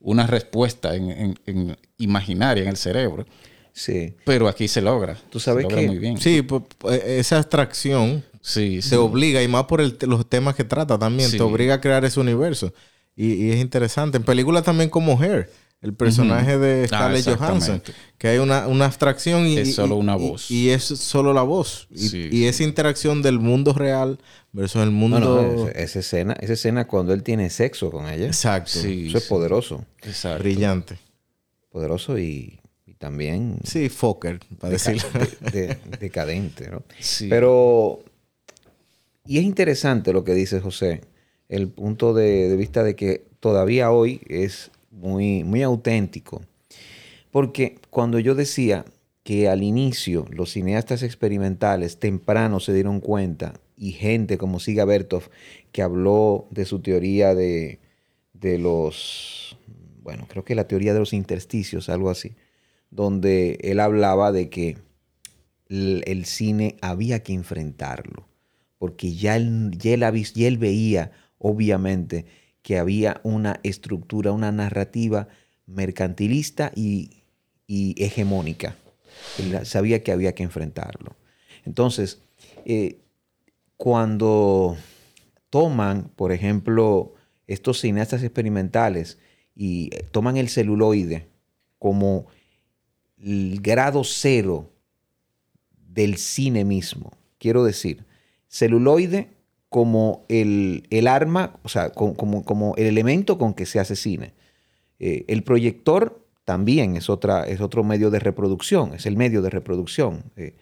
una 0.02 0.28
respuesta 0.28 0.96
en, 0.96 1.10
en- 1.12 1.40
en 1.46 1.78
imaginaria 1.98 2.64
en 2.64 2.70
el 2.70 2.78
cerebro. 2.78 3.26
Sí. 3.72 4.16
Pero 4.26 4.50
aquí 4.50 4.68
se 4.68 4.82
logra. 4.82 5.16
Tú 5.30 5.40
sabes 5.40 5.62
se 5.64 5.70
logra 5.70 5.80
que- 5.82 5.88
muy 5.88 5.98
bien. 5.98 6.18
Sí, 6.18 6.42
pues, 6.42 6.64
pues, 6.78 7.02
esa 7.06 7.38
abstracción 7.38 8.22
sí, 8.42 8.82
se 8.82 8.98
obliga, 8.98 9.42
y 9.44 9.48
más 9.48 9.66
por 9.66 9.82
el- 9.82 9.98
los 10.02 10.28
temas 10.28 10.56
que 10.56 10.64
trata 10.64 10.98
también, 10.98 11.30
Sí. 11.30 11.38
te 11.38 11.44
obliga 11.44 11.76
a 11.76 11.82
crear 11.82 12.04
ese 12.06 12.20
universo. 12.20 12.74
Y, 13.16 13.34
y 13.34 13.52
es 13.52 13.58
interesante. 13.60 14.18
En 14.18 14.24
películas 14.24 14.64
también 14.64 14.90
como 14.90 15.22
Hair, 15.22 15.50
el 15.82 15.94
personaje 15.94 16.58
de 16.58 16.88
Scarlett 16.88 17.26
Johansson, 17.26 17.82
que 18.18 18.28
hay 18.30 18.38
una, 18.40 18.68
una 18.68 18.86
abstracción 18.86 19.46
y, 19.46 19.58
Es 19.58 19.76
solo 19.76 19.96
una 19.96 20.16
voz. 20.16 20.50
Y, 20.52 20.70
es 20.70 20.84
solo 20.84 21.34
la 21.34 21.42
voz. 21.42 21.88
Y, 21.90 21.98
Sí, 22.10 22.18
y 22.18 22.30
sí. 22.32 22.48
esa 22.48 22.64
interacción 22.64 23.22
del 23.22 23.40
mundo 23.40 23.74
real 23.74 24.20
versus 24.52 24.82
el 24.84 24.92
mundo... 24.92 25.20
No, 25.20 25.42
no, 25.42 25.68
esa, 25.70 25.80
esa 25.80 26.00
escena, 26.00 26.34
esa 26.40 26.54
escena 26.54 26.86
cuando 26.88 27.14
él 27.14 27.24
tiene 27.24 27.50
sexo 27.50 27.92
con 27.92 28.08
ella. 28.10 28.26
Exacto. 28.28 28.72
Sí, 28.72 29.08
Eso 29.08 29.18
es 29.20 29.26
poderoso. 29.26 29.86
Exacto. 30.04 30.44
Brillante. 30.44 30.98
Poderoso 31.72 32.18
y, 32.18 32.60
y 32.86 32.94
también 32.96 33.58
Sí, 33.64 33.90
Fokker, 33.90 34.40
para 34.60 34.72
decirlo. 34.74 35.04
de- 35.52 35.52
de- 35.68 35.78
decadente, 36.00 36.70
¿no? 36.70 36.84
Sí. 37.00 37.28
Pero, 37.30 38.00
y 39.30 39.38
es 39.38 39.44
interesante 39.44 40.12
lo 40.12 40.24
que 40.24 40.34
dice 40.34 40.60
José, 40.60 41.02
el 41.50 41.70
punto 41.70 42.16
de, 42.16 42.56
vista 42.56 42.84
de 42.84 42.96
que 42.96 43.28
todavía 43.40 43.92
hoy 43.92 44.22
es 44.28 44.72
muy, 44.90 45.44
muy 45.44 45.62
auténtico. 45.62 46.42
Porque 47.30 47.78
cuando 47.92 48.18
yo 48.18 48.34
decía 48.34 48.86
que 49.22 49.48
al 49.48 49.62
inicio 49.62 50.26
los 50.32 50.54
cineastas 50.54 51.04
experimentales 51.04 52.00
temprano 52.00 52.60
se 52.60 52.74
dieron 52.74 53.02
cuenta, 53.02 53.54
y 53.78 53.92
gente 53.92 54.40
como 54.40 54.60
Siga 54.60 54.84
Bertov, 54.86 55.30
que 55.72 55.84
habló 55.84 56.48
de 56.50 56.66
su 56.66 56.80
teoría 56.80 57.36
de, 57.36 57.78
de 58.34 58.58
los, 58.58 59.60
bueno, 60.02 60.26
creo 60.28 60.44
que 60.44 60.56
la 60.56 60.68
teoría 60.68 60.94
de 60.94 61.02
los 61.02 61.14
intersticios, 61.14 61.88
algo 61.90 62.10
así, 62.10 62.34
donde 62.90 63.60
él 63.62 63.80
hablaba 63.80 64.32
de 64.32 64.50
que 64.50 64.80
el 65.70 66.26
cine 66.26 66.78
había 66.82 67.22
que 67.22 67.34
enfrentarlo, 67.34 68.29
porque 68.80 69.14
ya 69.14 69.36
él, 69.36 69.78
ya 69.78 69.94
él, 69.94 70.58
veía, 70.58 71.12
obviamente, 71.38 72.26
que 72.64 72.80
había 72.80 73.22
una 73.24 73.60
estructura, 73.62 74.32
una 74.32 74.52
narrativa 74.52 75.28
mercantilista 75.68 76.72
y, 76.76 77.24
y 77.68 77.94
hegemónica. 78.04 78.76
Él 79.38 79.66
sabía 79.66 80.02
que 80.02 80.12
había 80.12 80.34
que 80.34 80.44
enfrentarlo. 80.44 81.16
Entonces, 81.66 82.22
eh, 82.66 83.00
cuando 83.78 84.78
toman, 85.50 86.10
por 86.16 86.32
ejemplo, 86.32 87.14
estos 87.48 87.80
cineastas 87.82 88.24
experimentales 88.24 89.18
y 89.56 89.90
eh, 89.94 90.06
toman 90.12 90.38
el 90.38 90.50
celuloide 90.50 91.28
como 91.78 92.28
el 93.18 93.60
grado 93.62 94.04
cero 94.04 94.72
del 95.88 96.18
cine 96.18 96.64
mismo. 96.64 97.12
Quiero 97.38 97.64
decir, 97.64 98.06
celuloide 98.50 99.30
como 99.70 100.26
el, 100.28 100.84
el 100.90 101.08
arma, 101.08 101.58
o 101.64 101.70
sea, 101.70 101.92
co- 101.92 102.16
como, 102.16 102.44
como 102.44 102.76
el 102.76 102.88
elemento 102.88 103.38
con 103.38 103.54
que 103.54 103.66
se 103.66 103.80
hace 103.80 103.96
cine. 103.96 104.34
Eh, 105.00 105.24
el 105.28 105.44
proyector 105.44 106.26
también 106.44 106.98
es, 106.98 107.10
otra, 107.10 107.44
es 107.48 107.62
otro 107.62 107.84
medio 107.84 108.10
de 108.10 108.20
reproducción, 108.20 108.94
es 108.96 109.06
el 109.06 109.16
medio 109.16 109.42
de 109.42 109.50
reproducción. 109.52 110.24
eh. 110.36 110.56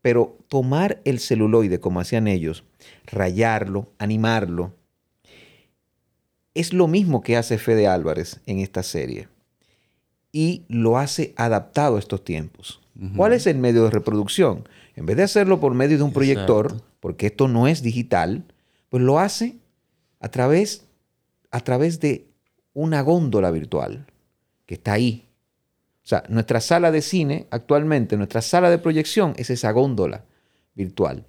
pero 0.00 0.36
tomar 0.48 1.00
el 1.04 1.18
celuloide 1.18 1.80
como 1.80 1.98
hacían 1.98 2.28
ellos, 2.28 2.62
rayarlo, 3.06 3.90
animarlo, 3.98 4.72
es 6.54 6.72
lo 6.72 6.86
mismo 6.88 7.20
que 7.22 7.36
hace 7.36 7.58
Fede 7.58 7.86
Álvarez 7.88 8.40
en 8.46 8.60
esta 8.60 8.82
serie. 8.82 9.28
Y 10.30 10.64
lo 10.68 10.98
hace 10.98 11.32
adaptado 11.36 11.96
a 11.96 11.98
estos 11.98 12.22
tiempos. 12.24 12.80
¿Cuál 13.16 13.32
es 13.32 13.46
el 13.48 13.58
medio 13.58 13.84
de 13.84 13.90
reproducción? 13.90 14.68
En 14.94 15.04
vez 15.06 15.16
de 15.16 15.24
hacerlo 15.24 15.58
por 15.58 15.74
medio 15.74 15.96
de 15.96 16.04
un 16.04 16.12
proyector. 16.12 16.80
Porque 17.04 17.26
esto 17.26 17.48
no 17.48 17.68
es 17.68 17.82
digital, 17.82 18.46
pues 18.88 19.02
lo 19.02 19.18
hace 19.18 19.58
a 20.20 20.30
través, 20.30 20.86
a 21.50 21.60
través 21.60 22.00
de 22.00 22.30
una 22.72 23.02
góndola 23.02 23.50
virtual 23.50 24.06
que 24.64 24.76
está 24.76 24.94
ahí. 24.94 25.28
O 26.02 26.06
sea, 26.06 26.24
nuestra 26.30 26.62
sala 26.62 26.90
de 26.90 27.02
cine 27.02 27.46
actualmente, 27.50 28.16
nuestra 28.16 28.40
sala 28.40 28.70
de 28.70 28.78
proyección 28.78 29.34
es 29.36 29.50
esa 29.50 29.70
góndola 29.70 30.24
virtual. 30.74 31.26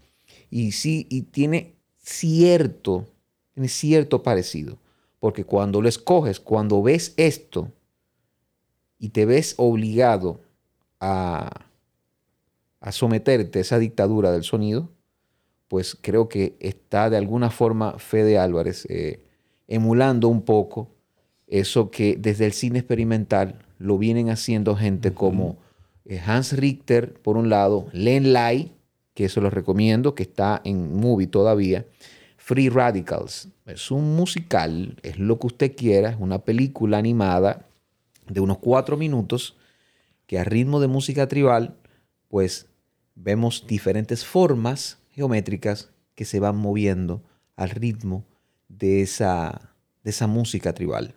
Y 0.49 0.71
sí, 0.71 1.07
y 1.09 1.23
tiene 1.23 1.75
cierto, 1.97 3.09
tiene 3.53 3.67
cierto 3.67 4.23
parecido. 4.23 4.77
Porque 5.19 5.43
cuando 5.43 5.81
lo 5.81 5.89
escoges, 5.89 6.39
cuando 6.39 6.81
ves 6.81 7.13
esto 7.17 7.69
y 8.97 9.09
te 9.09 9.25
ves 9.25 9.55
obligado 9.57 10.39
a, 11.01 11.49
a 12.79 12.91
someterte 12.93 13.59
a 13.59 13.61
esa 13.61 13.77
dictadura 13.77 14.31
del 14.31 14.45
sonido, 14.45 14.94
pues 15.75 15.97
creo 15.99 16.29
que 16.29 16.55
está 16.61 17.09
de 17.09 17.17
alguna 17.17 17.49
forma 17.49 17.99
Fede 17.99 18.37
Álvarez 18.37 18.87
eh, 18.89 19.25
emulando 19.67 20.29
un 20.29 20.43
poco 20.43 20.95
eso 21.47 21.91
que 21.91 22.15
desde 22.17 22.45
el 22.45 22.53
cine 22.53 22.79
experimental 22.79 23.59
lo 23.77 23.97
vienen 23.97 24.29
haciendo 24.29 24.77
gente 24.77 25.13
como 25.13 25.57
eh, 26.05 26.21
Hans 26.25 26.53
Richter, 26.53 27.15
por 27.15 27.35
un 27.35 27.49
lado, 27.49 27.87
Len 27.91 28.31
Lai, 28.31 28.71
que 29.13 29.25
eso 29.25 29.41
lo 29.41 29.49
recomiendo, 29.49 30.15
que 30.15 30.23
está 30.23 30.61
en 30.63 30.95
movie 30.95 31.27
todavía, 31.27 31.85
Free 32.37 32.69
Radicals. 32.69 33.49
Es 33.65 33.91
un 33.91 34.15
musical, 34.15 34.95
es 35.03 35.19
lo 35.19 35.39
que 35.39 35.47
usted 35.47 35.75
quiera, 35.75 36.11
es 36.11 36.17
una 36.17 36.39
película 36.39 36.99
animada 36.99 37.65
de 38.29 38.39
unos 38.39 38.59
cuatro 38.59 38.95
minutos 38.95 39.57
que 40.25 40.39
a 40.39 40.45
ritmo 40.45 40.79
de 40.79 40.87
música 40.87 41.27
tribal, 41.27 41.75
pues 42.29 42.67
vemos 43.13 43.67
diferentes 43.67 44.23
formas 44.23 44.99
geométricas 45.15 45.89
que 46.13 46.25
se 46.25 46.39
van 46.39 46.57
moviendo 46.57 47.23
al 47.55 47.69
ritmo 47.69 48.25
de 48.67 49.01
esa, 49.01 49.73
de 50.03 50.09
esa 50.11 50.27
música 50.27 50.73
tribal. 50.73 51.15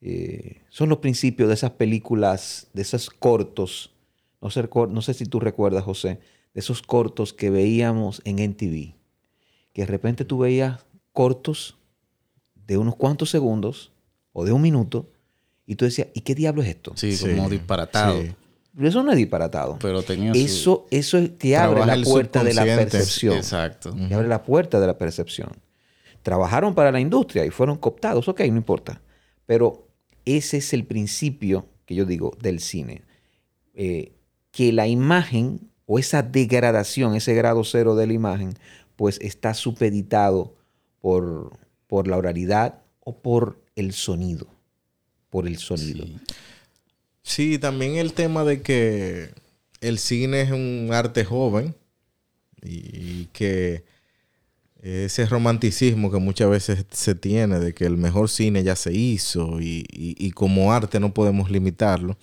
Eh, 0.00 0.62
son 0.70 0.88
los 0.88 0.98
principios 0.98 1.48
de 1.48 1.54
esas 1.54 1.72
películas, 1.72 2.68
de 2.72 2.82
esos 2.82 3.10
cortos. 3.10 3.92
No 4.40 4.50
sé, 4.50 4.68
no 4.90 5.02
sé 5.02 5.14
si 5.14 5.26
tú 5.26 5.40
recuerdas, 5.40 5.84
José, 5.84 6.20
de 6.54 6.60
esos 6.60 6.82
cortos 6.82 7.32
que 7.32 7.50
veíamos 7.50 8.22
en 8.24 8.38
NTV. 8.38 8.94
Que 9.72 9.82
de 9.82 9.86
repente 9.86 10.24
tú 10.24 10.38
veías 10.38 10.84
cortos 11.12 11.76
de 12.66 12.76
unos 12.78 12.96
cuantos 12.96 13.30
segundos 13.30 13.92
o 14.32 14.44
de 14.44 14.52
un 14.52 14.62
minuto 14.62 15.10
y 15.66 15.76
tú 15.76 15.84
decías, 15.84 16.08
¿y 16.14 16.22
qué 16.22 16.34
diablo 16.34 16.62
es 16.62 16.68
esto? 16.68 16.92
Sí, 16.96 17.16
Sí, 17.16 17.36
como 17.36 17.48
disparatado. 17.48 18.20
sí. 18.22 18.34
Eso 18.78 19.02
no 19.02 19.10
es 19.10 19.16
disparatado. 19.16 19.78
Pero 19.80 20.02
tenía 20.02 20.32
su- 20.32 20.38
Eso, 20.40 20.86
eso 20.90 21.18
es- 21.18 21.36
te 21.38 21.56
abre 21.56 21.76
Trabaja 21.80 21.96
la 21.96 22.04
puerta 22.04 22.44
de 22.44 22.54
la 22.54 22.64
percepción. 22.64 23.36
Exacto. 23.36 23.92
Te 24.08 24.14
abre 24.14 24.28
la 24.28 24.42
puerta 24.42 24.78
de 24.80 24.86
la 24.86 24.96
percepción. 24.98 25.50
Trabajaron 26.22 26.74
para 26.74 26.92
la 26.92 27.00
industria 27.00 27.44
y 27.46 27.50
fueron 27.50 27.76
cooptados, 27.78 28.28
ok, 28.28 28.40
no 28.40 28.56
importa. 28.56 29.00
Pero 29.46 29.88
ese 30.24 30.58
es 30.58 30.72
el 30.72 30.84
principio 30.84 31.66
que 31.86 31.94
yo 31.94 32.04
digo 32.04 32.36
del 32.40 32.60
cine. 32.60 33.02
Eh, 33.74 34.12
que 34.52 34.72
la 34.72 34.86
imagen 34.86 35.70
o 35.86 35.98
esa 35.98 36.22
degradación, 36.22 37.14
ese 37.14 37.34
grado 37.34 37.64
cero 37.64 37.96
de 37.96 38.06
la 38.06 38.12
imagen, 38.12 38.54
pues 38.96 39.18
está 39.22 39.54
supeditado 39.54 40.54
por, 41.00 41.56
por 41.86 42.06
la 42.06 42.16
oralidad 42.16 42.82
o 43.00 43.16
por 43.18 43.60
el 43.74 43.92
sonido. 43.92 44.46
Por 45.30 45.46
el 45.46 45.56
sonido. 45.58 46.04
Sí. 46.04 46.18
Sí, 47.22 47.58
también 47.58 47.96
el 47.96 48.12
tema 48.14 48.44
de 48.44 48.62
que 48.62 49.30
el 49.80 49.98
cine 49.98 50.42
es 50.42 50.50
un 50.50 50.90
arte 50.92 51.24
joven 51.24 51.74
y 52.62 53.26
que 53.26 53.84
ese 54.82 55.26
romanticismo 55.26 56.10
que 56.10 56.18
muchas 56.18 56.50
veces 56.50 56.86
se 56.90 57.14
tiene 57.14 57.58
de 57.60 57.74
que 57.74 57.84
el 57.84 57.98
mejor 57.98 58.30
cine 58.30 58.62
ya 58.64 58.76
se 58.76 58.92
hizo 58.94 59.60
y, 59.60 59.84
y- 59.90 60.30
como 60.32 60.72
arte 60.72 61.00
no 61.00 61.12
podemos 61.14 61.50
limitarlo, 61.50 62.16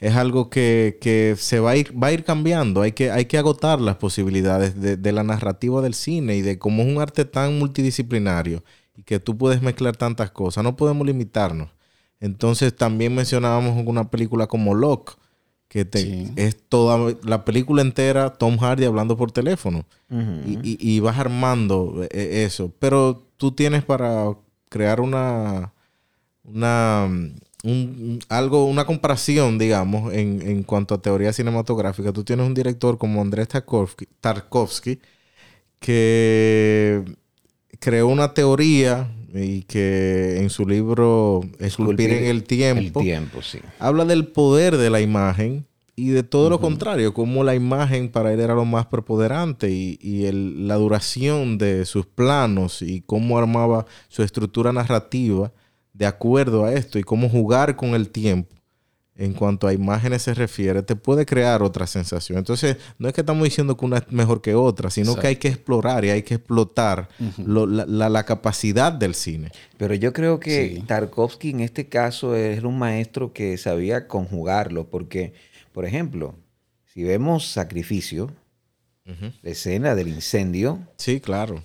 es 0.00 0.14
algo 0.16 0.50
que, 0.50 0.98
que 1.00 1.36
se 1.38 1.60
va 1.60 1.72
a 1.72 1.76
ir, 1.76 1.92
va 2.02 2.08
a 2.08 2.12
ir 2.12 2.24
cambiando. 2.24 2.82
Hay 2.82 2.92
que, 2.92 3.10
hay 3.12 3.26
que 3.26 3.38
agotar 3.38 3.80
las 3.80 3.96
posibilidades 3.96 4.80
de, 4.80 4.96
de 4.96 5.12
la 5.12 5.24
narrativa 5.24 5.82
del 5.82 5.94
cine 5.94 6.36
y 6.36 6.42
de 6.42 6.58
cómo 6.58 6.82
es 6.82 6.88
un 6.88 7.00
arte 7.02 7.24
tan 7.26 7.58
multidisciplinario 7.58 8.64
y 8.96 9.04
que 9.04 9.20
tú 9.20 9.38
puedes 9.38 9.62
mezclar 9.62 9.96
tantas 9.96 10.30
cosas. 10.32 10.64
No 10.64 10.76
podemos 10.76 11.06
limitarnos. 11.06 11.70
Entonces 12.22 12.74
también 12.74 13.14
mencionábamos 13.14 13.84
una 13.86 14.10
película 14.10 14.46
como 14.46 14.74
Locke, 14.74 15.12
que 15.68 15.84
te- 15.84 15.98
Sí. 16.00 16.32
es 16.36 16.56
toda 16.68 17.14
la 17.24 17.44
película 17.44 17.82
entera 17.82 18.30
Tom 18.32 18.56
Hardy 18.58 18.84
hablando 18.84 19.16
por 19.16 19.32
teléfono 19.32 19.84
y, 20.46 20.52
y- 20.62 20.78
y 20.80 21.00
vas 21.00 21.18
armando 21.18 22.06
eh, 22.10 22.44
eso. 22.46 22.72
Pero 22.78 23.26
tú 23.38 23.52
tienes 23.52 23.82
para 23.84 24.34
crear 24.68 25.00
una, 25.00 25.72
una 26.44 27.06
un- 27.06 27.38
un- 27.64 28.18
algo, 28.28 28.66
una 28.66 28.84
comparación, 28.84 29.56
digamos, 29.58 30.12
en, 30.12 30.42
en 30.42 30.62
cuanto 30.64 30.94
a 30.94 31.00
teoría 31.02 31.32
cinematográfica. 31.32 32.12
Tú 32.12 32.22
tienes 32.24 32.46
un 32.46 32.54
director 32.54 32.98
como 32.98 33.20
Andrés 33.20 33.48
Tarkovsky, 33.48 34.06
Tarkovsky 34.20 34.98
que 35.80 37.04
creó 37.80 38.08
una 38.08 38.34
teoría 38.34 39.10
y 39.34 39.62
que 39.62 40.38
en 40.38 40.50
su 40.50 40.66
libro 40.66 41.40
Esculpir 41.58 42.10
en 42.10 42.24
el 42.24 42.44
tiempo, 42.44 43.00
El 43.00 43.06
tiempo, 43.06 43.42
sí. 43.42 43.58
habla 43.78 44.04
del 44.04 44.26
poder 44.26 44.76
de 44.76 44.90
la 44.90 45.00
imagen 45.00 45.66
y 45.96 46.08
de 46.08 46.22
todo 46.22 46.48
lo 46.50 46.58
contrario, 46.60 47.12
como 47.14 47.44
la 47.44 47.54
imagen 47.54 48.08
para 48.10 48.32
él 48.32 48.40
era 48.40 48.54
lo 48.54 48.64
más 48.64 48.86
preponderante 48.86 49.70
y, 49.70 49.98
y 50.00 50.24
el- 50.24 50.66
la 50.66 50.76
duración 50.76 51.58
de 51.58 51.84
sus 51.84 52.06
planos 52.06 52.82
y 52.82 53.02
cómo 53.02 53.38
armaba 53.38 53.86
su 54.08 54.22
estructura 54.22 54.72
narrativa 54.72 55.52
de 55.92 56.06
acuerdo 56.06 56.64
a 56.64 56.72
esto 56.72 56.98
y 56.98 57.02
cómo 57.02 57.28
jugar 57.28 57.76
con 57.76 57.90
el 57.94 58.08
tiempo 58.08 58.54
en 59.24 59.34
cuanto 59.34 59.66
a 59.68 59.72
imágenes 59.72 60.22
se 60.22 60.34
refiere, 60.34 60.82
te 60.82 60.96
puede 60.96 61.24
crear 61.26 61.62
otra 61.62 61.86
sensación. 61.86 62.38
Entonces, 62.38 62.76
no 62.98 63.06
es 63.08 63.14
que 63.14 63.20
estamos 63.20 63.44
diciendo 63.44 63.76
que 63.76 63.84
una 63.84 63.98
es 63.98 64.10
mejor 64.10 64.40
que 64.42 64.54
otra, 64.54 64.90
sino 64.90 65.14
que 65.14 65.26
hay 65.28 65.36
que 65.36 65.48
explorar 65.48 66.04
y 66.04 66.10
hay 66.10 66.22
que 66.22 66.34
explotar 66.34 67.08
lo- 67.38 67.66
la, 67.66 67.86
la- 67.86 68.08
la 68.08 68.24
capacidad 68.24 68.92
del 68.92 69.14
cine. 69.14 69.50
Pero 69.76 69.94
yo 69.94 70.12
creo 70.12 70.40
que 70.40 70.76
Sí. 70.76 70.82
Tarkovsky 70.86 71.50
en 71.50 71.60
este 71.60 71.86
caso 71.88 72.34
era 72.34 72.66
un 72.66 72.78
maestro 72.78 73.32
que 73.32 73.56
sabía 73.58 74.08
conjugarlo, 74.08 74.88
porque, 74.88 75.34
por 75.72 75.84
ejemplo, 75.84 76.34
si 76.92 77.04
vemos 77.04 77.46
Sacrificio, 77.46 78.30
la 79.42 79.50
escena 79.50 79.94
del 79.94 80.08
incendio, 80.08 80.78
Sí, 80.96 81.20
claro. 81.20 81.62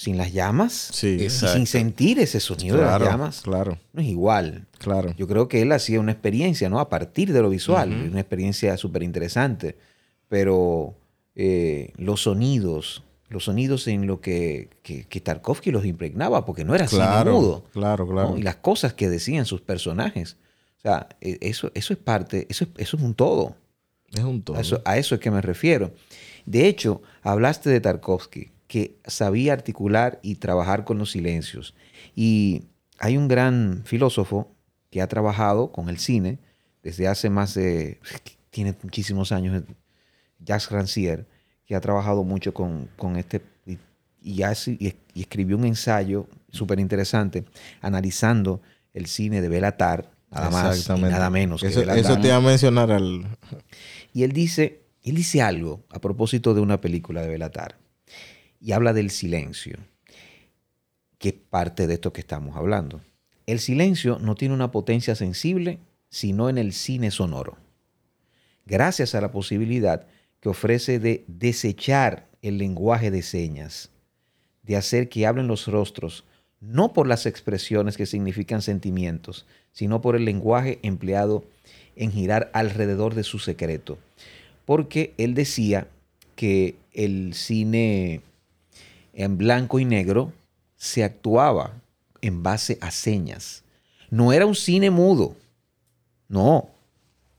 Sin 0.00 0.16
las 0.16 0.32
llamas, 0.32 0.72
Sí, 0.94 1.18
y 1.20 1.24
Exacto. 1.24 1.56
sin 1.56 1.66
sentir 1.66 2.18
ese 2.18 2.40
sonido 2.40 2.76
claro, 2.78 2.92
de 2.92 2.98
las 3.00 3.08
llamas, 3.10 3.40
claro, 3.42 3.78
no 3.92 4.00
es 4.00 4.08
igual. 4.08 4.66
claro. 4.78 5.12
Yo 5.18 5.26
creo 5.28 5.46
que 5.46 5.60
él 5.60 5.72
hacía 5.72 6.00
una 6.00 6.12
experiencia, 6.12 6.70
¿no? 6.70 6.80
A 6.80 6.88
partir 6.88 7.32
de 7.34 7.42
lo 7.42 7.50
visual, 7.50 7.90
una 8.10 8.20
experiencia 8.20 8.76
súper 8.78 9.02
interesante. 9.02 9.76
Pero 10.28 10.94
eh, 11.34 11.92
los 11.96 12.22
sonidos, 12.22 13.02
los 13.28 13.44
sonidos 13.44 13.88
en 13.88 14.06
lo 14.06 14.20
que, 14.20 14.70
que, 14.82 15.04
que 15.04 15.20
Tarkovsky 15.20 15.70
los 15.70 15.84
impregnaba, 15.84 16.44
porque 16.46 16.64
no 16.64 16.74
era 16.74 16.86
Claro, 16.86 17.30
cine 17.32 17.36
mudo. 17.38 17.64
claro, 17.72 18.06
¿no? 18.06 18.12
claro. 18.12 18.38
Y 18.38 18.42
las 18.42 18.56
cosas 18.56 18.94
que 18.94 19.08
decían 19.10 19.44
sus 19.44 19.60
personajes. 19.60 20.36
O 20.78 20.80
sea, 20.80 21.08
e- 21.20 21.38
eso, 21.42 21.70
eso 21.74 21.92
es 21.92 21.98
parte, 21.98 22.46
eso 22.48 22.64
es, 22.64 22.70
eso 22.78 22.96
es 22.96 23.02
un 23.02 23.14
todo. 23.14 23.56
Es 24.14 24.24
un 24.24 24.40
todo. 24.42 24.56
A 24.56 24.60
eso, 24.60 24.80
a 24.84 24.96
eso 24.96 25.14
es 25.14 25.20
que 25.20 25.30
me 25.30 25.42
refiero. 25.42 25.92
De 26.46 26.66
hecho, 26.66 27.02
hablaste 27.22 27.68
de 27.70 27.80
Tarkovsky, 27.80 28.50
que 28.70 29.00
sabía 29.04 29.52
articular 29.52 30.20
y 30.22 30.36
trabajar 30.36 30.84
con 30.84 30.96
los 30.96 31.10
silencios. 31.10 31.74
Y 32.14 32.62
hay 33.00 33.16
un 33.16 33.26
gran 33.26 33.82
filósofo 33.84 34.54
que 34.90 35.02
ha 35.02 35.08
trabajado 35.08 35.72
con 35.72 35.88
el 35.88 35.98
cine 35.98 36.38
desde 36.84 37.08
hace 37.08 37.30
más 37.30 37.54
de... 37.54 37.98
Tiene 38.50 38.76
muchísimos 38.84 39.32
años, 39.32 39.64
Jacques 40.38 40.70
Rancière, 40.70 41.24
que 41.66 41.74
ha 41.74 41.80
trabajado 41.80 42.22
mucho 42.22 42.54
con, 42.54 42.88
con 42.96 43.16
este... 43.16 43.42
Y, 43.66 43.78
y 44.22 44.42
hace- 44.44 44.76
y 44.78 44.86
es- 44.86 44.94
y 45.14 45.22
escribió 45.22 45.56
un 45.56 45.64
ensayo 45.64 46.28
súper 46.52 46.78
interesante 46.78 47.44
analizando 47.80 48.62
el 48.94 49.06
cine 49.06 49.40
de 49.40 49.48
Belatar, 49.48 50.12
nada 50.30 50.50
más 50.50 50.88
y 50.88 50.92
nada 51.00 51.28
menos. 51.28 51.60
que 51.60 51.66
Eso, 51.66 51.80
Belatar. 51.80 51.98
eso 52.04 52.20
te 52.20 52.28
iba 52.28 52.36
a 52.36 52.40
mencionar 52.40 52.92
al... 52.92 53.36
Y 54.12 54.22
él 54.22 54.30
dice, 54.30 54.82
él 55.02 55.16
dice 55.16 55.42
algo 55.42 55.82
a 55.90 56.00
propósito 56.00 56.54
de 56.54 56.60
una 56.60 56.80
película 56.80 57.20
de 57.22 57.28
Belatar. 57.30 57.79
Y 58.60 58.72
habla 58.72 58.92
del 58.92 59.10
silencio, 59.10 59.78
que 61.18 61.30
es 61.30 61.34
parte 61.34 61.86
de 61.86 61.94
esto 61.94 62.12
que 62.12 62.20
estamos 62.20 62.56
hablando. 62.56 63.00
El 63.46 63.58
silencio 63.58 64.18
no 64.20 64.34
tiene 64.34 64.54
una 64.54 64.70
potencia 64.70 65.14
sensible, 65.14 65.78
sino 66.08 66.48
en 66.48 66.58
el 66.58 66.72
cine 66.72 67.10
sonoro. 67.10 67.56
Gracias 68.66 69.14
a 69.14 69.20
la 69.20 69.32
posibilidad 69.32 70.06
que 70.40 70.50
ofrece 70.50 70.98
de 70.98 71.24
desechar 71.26 72.28
el 72.42 72.58
lenguaje 72.58 73.10
de 73.10 73.22
señas, 73.22 73.90
de 74.62 74.76
hacer 74.76 75.08
que 75.08 75.26
hablen 75.26 75.46
los 75.48 75.66
rostros, 75.66 76.24
no 76.60 76.92
por 76.92 77.06
las 77.06 77.26
expresiones 77.26 77.96
que 77.96 78.06
significan 78.06 78.62
sentimientos, 78.62 79.46
sino 79.72 80.00
por 80.00 80.16
el 80.16 80.24
lenguaje 80.24 80.78
empleado 80.82 81.44
en 81.96 82.12
girar 82.12 82.50
alrededor 82.52 83.14
de 83.14 83.24
su 83.24 83.38
secreto. 83.38 83.98
Porque 84.64 85.14
él 85.16 85.34
decía 85.34 85.88
que 86.36 86.76
el 86.92 87.34
cine 87.34 88.22
en 89.14 89.38
blanco 89.38 89.78
y 89.78 89.84
negro 89.84 90.32
se 90.76 91.04
actuaba 91.04 91.72
en 92.22 92.42
base 92.42 92.78
a 92.80 92.90
señas. 92.90 93.62
No 94.10 94.32
era 94.32 94.46
un 94.46 94.54
cine 94.54 94.90
mudo. 94.90 95.36
No. 96.28 96.68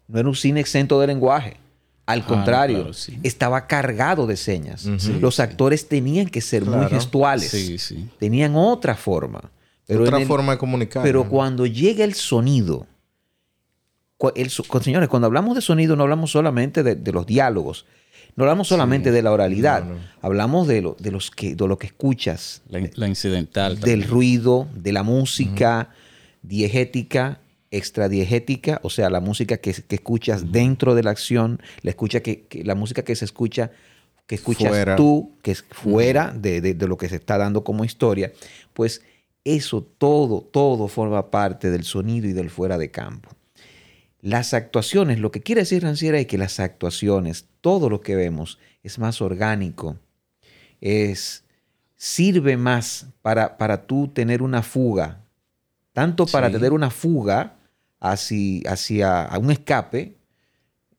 No 0.07 0.19
era 0.19 0.27
un 0.29 0.35
cine 0.35 0.59
exento 0.59 0.99
de 0.99 1.07
lenguaje. 1.07 1.57
Al 2.05 2.21
Ah, 2.21 2.25
contrario, 2.27 2.77
claro, 2.79 2.93
sí. 2.93 3.17
estaba 3.23 3.67
cargado 3.67 4.27
de 4.27 4.35
señas. 4.35 4.85
Los 4.85 5.39
actores 5.39 5.87
tenían 5.87 6.27
que 6.27 6.41
ser 6.41 6.65
muy 6.65 6.87
gestuales. 6.89 7.49
Sí, 7.51 7.77
sí. 7.77 8.09
Tenían 8.19 8.55
otra 8.55 8.95
forma. 8.95 9.49
Pero 9.87 10.03
otra 10.03 10.17
el- 10.19 10.27
forma 10.27 10.53
de 10.53 10.57
comunicar. 10.57 11.03
pero 11.03 11.23
¿no? 11.23 11.29
cuando 11.29 11.65
llega 11.65 12.03
el 12.03 12.13
sonido, 12.15 12.85
el 14.35 14.49
señores, 14.49 15.09
cuando 15.09 15.25
hablamos 15.27 15.55
de 15.55 15.61
sonido 15.61 15.95
no 15.95 16.03
hablamos 16.03 16.31
solamente 16.31 16.83
de, 16.83 16.95
de 16.95 17.11
los 17.11 17.25
diálogos, 17.25 17.85
no 18.35 18.43
hablamos 18.43 18.67
solamente 18.67 19.11
de 19.11 19.21
la 19.21 19.31
oralidad, 19.31 19.83
No, 19.83 19.93
no. 19.95 19.99
hablamos 20.21 20.67
de 20.67 20.81
lo, 20.81 20.95
de, 20.99 21.11
los 21.11 21.31
que, 21.31 21.55
de 21.55 21.67
lo 21.67 21.77
que 21.77 21.87
escuchas, 21.87 22.61
La, 22.69 22.79
la 22.95 23.07
incidental. 23.07 23.79
del 23.79 24.03
ruido, 24.03 24.67
de 24.75 24.91
la 24.93 25.03
música 25.03 25.89
diegética, 26.41 27.39
extradiegética, 27.71 28.79
o 28.83 28.89
sea, 28.89 29.09
la 29.09 29.19
música 29.21 29.57
que, 29.57 29.73
que 29.73 29.95
escuchas 29.95 30.51
dentro 30.51 30.95
de 30.95 31.03
la 31.03 31.11
acción, 31.11 31.61
la, 31.81 31.89
escucha 31.91 32.21
que, 32.21 32.43
que- 32.47 32.63
la 32.63 32.75
música 32.75 33.03
que 33.03 33.15
se 33.15 33.25
escucha, 33.25 33.71
que 34.27 34.35
escuchas 34.35 34.69
Fuera. 34.69 34.95
tú, 34.95 35.33
que 35.41 35.51
es 35.51 35.63
fuera 35.69 36.33
de, 36.37 36.61
de- 36.61 36.73
de 36.73 36.87
lo 36.87 36.97
que 36.97 37.09
se 37.09 37.15
está 37.15 37.37
dando 37.37 37.63
como 37.63 37.83
historia, 37.85 38.31
pues 38.73 39.01
eso 39.43 39.81
todo, 39.97 40.41
todo 40.41 40.87
forma 40.87 41.31
parte 41.31 41.69
del 41.71 41.83
sonido 41.83 42.27
y 42.27 42.33
del 42.33 42.49
fuera 42.49 42.77
de 42.77 42.91
campo. 42.91 43.29
Las 44.21 44.53
actuaciones, 44.53 45.19
lo 45.19 45.31
que 45.31 45.41
quiere 45.41 45.61
decir 45.61 45.81
Ranciera 45.83 46.19
es 46.19 46.27
que 46.27 46.37
las 46.37 46.59
actuaciones, 46.59 47.45
todo 47.61 47.89
lo 47.89 48.01
que 48.01 48.15
vemos, 48.15 48.57
es 48.83 48.99
más 48.99 49.21
orgánico, 49.21 49.97
es, 50.81 51.43
sirve 51.95 52.57
más 52.57 53.05
para, 53.21 53.57
para 53.57 53.85
tú 53.85 54.07
tener 54.07 54.41
una 54.41 54.63
fuga, 54.63 55.19
tanto 55.93 56.25
para 56.25 56.47
Sí. 56.47 56.53
tener 56.53 56.73
una 56.73 56.89
fuga 56.89 57.53
hacia, 57.99 58.71
hacia 58.71 59.29
un 59.39 59.51
escape 59.51 60.15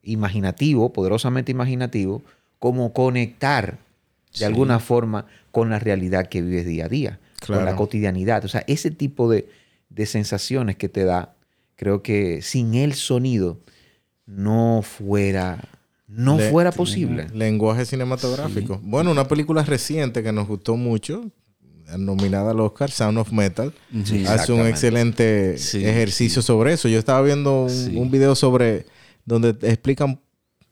imaginativo, 0.02 0.92
poderosamente 0.92 1.52
imaginativo, 1.52 2.22
como 2.58 2.92
conectar 2.92 3.72
de 4.32 4.38
Sí. 4.38 4.44
alguna 4.44 4.78
forma 4.78 5.26
con 5.50 5.70
la 5.70 5.78
realidad 5.78 6.28
que 6.28 6.40
vives 6.42 6.64
día 6.66 6.86
a 6.86 6.88
día, 6.88 7.18
con 7.46 7.64
la 7.64 7.76
cotidianidad. 7.76 8.44
O 8.44 8.48
sea, 8.48 8.64
ese 8.66 8.90
tipo 8.90 9.28
de, 9.30 9.48
de 9.90 10.06
sensaciones 10.06 10.76
que 10.76 10.88
te 10.88 11.04
da, 11.04 11.34
creo 11.76 12.02
que 12.02 12.40
sin 12.42 12.74
el 12.74 12.94
sonido 12.94 13.58
no 14.26 14.82
fuera, 14.82 15.58
no 16.14 16.36
Le- 16.36 16.50
fuera 16.50 16.72
posible. 16.72 17.26
Lenguaje 17.34 17.84
cinematográfico. 17.84 18.78
Bueno, 18.82 19.10
una 19.10 19.26
película 19.28 19.62
reciente 19.62 20.22
que 20.22 20.32
nos 20.32 20.46
gustó 20.46 20.76
mucho, 20.76 21.30
nominada 21.98 22.52
al 22.52 22.60
Oscar, 22.60 22.90
Sound 22.90 23.18
of 23.18 23.32
Metal, 23.32 23.72
Sí, 24.04 24.24
hace 24.26 24.52
un 24.52 24.66
excelente 24.66 25.58
Sí, 25.58 25.84
ejercicio 25.84 26.42
sobre 26.42 26.72
eso. 26.74 26.88
Yo 26.88 26.98
estaba 26.98 27.22
viendo 27.22 27.66
un, 27.94 28.10
video 28.10 28.34
sobre 28.34 28.86
donde 29.24 29.54
te 29.54 29.68
explican, 29.68 30.20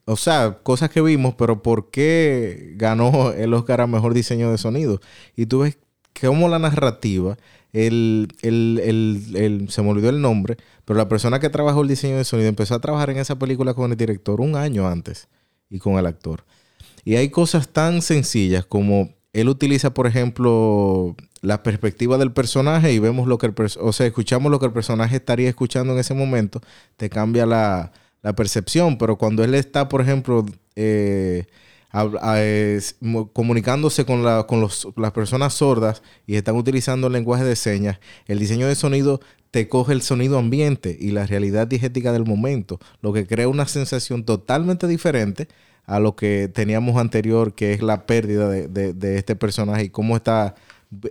o 0.05 0.17
sea, 0.17 0.59
cosas 0.63 0.91
que 0.91 1.01
vimos, 1.01 1.35
pero 1.37 1.63
por 1.63 1.91
qué 1.91 2.75
ganó 2.77 3.33
el 3.33 3.53
Oscar 3.55 3.81
a 3.83 3.87
Mejor 3.87 4.15
Diseño 4.15 4.51
de 4.51 4.59
Sonido. 4.59 5.01
Y 5.37 5.47
tú 5.47 5.61
ves 5.61 5.79
cómo 6.21 6.49
la 6.49 6.59
narrativa, 6.59 7.37
el, 7.73 8.29
el, 8.43 8.81
el- 8.85 9.37
el- 9.37 9.71
se 9.71 9.83
me 9.83 9.91
olvidó 9.91 10.11
el 10.11 10.21
nombre, 10.21 10.57
pero 10.85 10.99
la 10.99 11.09
persona 11.09 11.41
que 11.41 11.51
trabajó 11.51 11.83
el 11.83 11.89
diseño 11.89 12.17
de 12.17 12.25
sonido 12.25 12.49
empezó 12.49 12.75
a 12.75 12.81
trabajar 12.81 13.11
en 13.11 13.19
esa 13.19 13.39
película 13.39 13.75
con 13.75 13.91
el 13.91 13.97
director 13.97 14.41
un 14.41 14.57
año 14.57 14.89
antes 14.89 15.29
y 15.69 15.79
con 15.79 15.99
el 15.99 16.07
actor. 16.07 16.45
Y 17.05 17.17
hay 17.17 17.31
cosas 17.31 17.69
tan 17.69 18.03
sencillas 18.03 18.65
como 18.67 19.11
él 19.33 19.49
utiliza, 19.49 19.95
por 19.95 20.07
ejemplo, 20.07 21.17
la 21.43 21.63
perspectiva 21.63 22.19
del 22.19 22.33
personaje 22.33 22.93
y 22.93 22.99
vemos 22.99 23.27
lo 23.29 23.39
que 23.39 23.47
el 23.47 23.55
o 23.81 23.93
sea, 23.93 24.07
escuchamos 24.07 24.51
lo 24.51 24.59
que 24.59 24.67
el 24.67 24.73
personaje 24.73 25.17
estaría 25.17 25.49
escuchando 25.49 25.93
en 25.95 26.01
ese 26.01 26.15
momento, 26.15 26.61
te 26.97 27.09
cambia 27.11 27.47
la, 27.47 27.93
la 28.23 28.35
percepción, 28.35 28.99
pero 28.99 29.17
cuando 29.17 29.45
él 29.45 29.55
está, 29.55 29.89
por 29.89 30.01
ejemplo, 30.03 30.45
eh, 30.77 31.47
hab- 31.93 32.19
a- 32.23 32.43
es- 32.43 32.97
mo- 33.01 33.33
comunicándose 33.33 34.05
con, 34.05 34.25
la- 34.25 34.45
con 34.47 34.61
los- 34.61 34.89
las 34.97 35.13
personas 35.13 35.55
sordas 35.55 36.03
y 36.27 36.37
están 36.37 36.57
utilizando 36.57 37.07
el 37.09 37.13
lenguaje 37.13 37.45
de 37.45 37.57
señas, 37.57 37.99
el 38.27 38.39
diseño 38.39 38.67
de 38.67 38.75
sonido 38.75 39.21
te 39.51 39.69
coge 39.69 39.93
el 39.93 40.03
sonido 40.03 40.39
ambiente 40.39 40.97
y 41.01 41.11
la 41.11 41.27
realidad 41.27 41.67
diegética 41.67 42.13
del 42.13 42.25
momento, 42.25 42.79
lo 43.03 43.13
que 43.13 43.27
crea 43.27 43.49
una 43.49 43.67
sensación 43.67 44.25
totalmente 44.25 44.87
diferente 44.87 45.49
a 45.87 45.99
lo 45.99 46.15
que 46.15 46.49
teníamos 46.53 46.97
anterior, 46.99 47.55
que 47.55 47.73
es 47.73 47.83
la 47.83 48.07
pérdida 48.07 48.49
de, 48.49 48.69
de- 48.69 48.93
de 48.93 49.19
este 49.19 49.35
personaje 49.35 49.85
y 49.85 49.89
cómo 49.91 50.15
está 50.17 50.55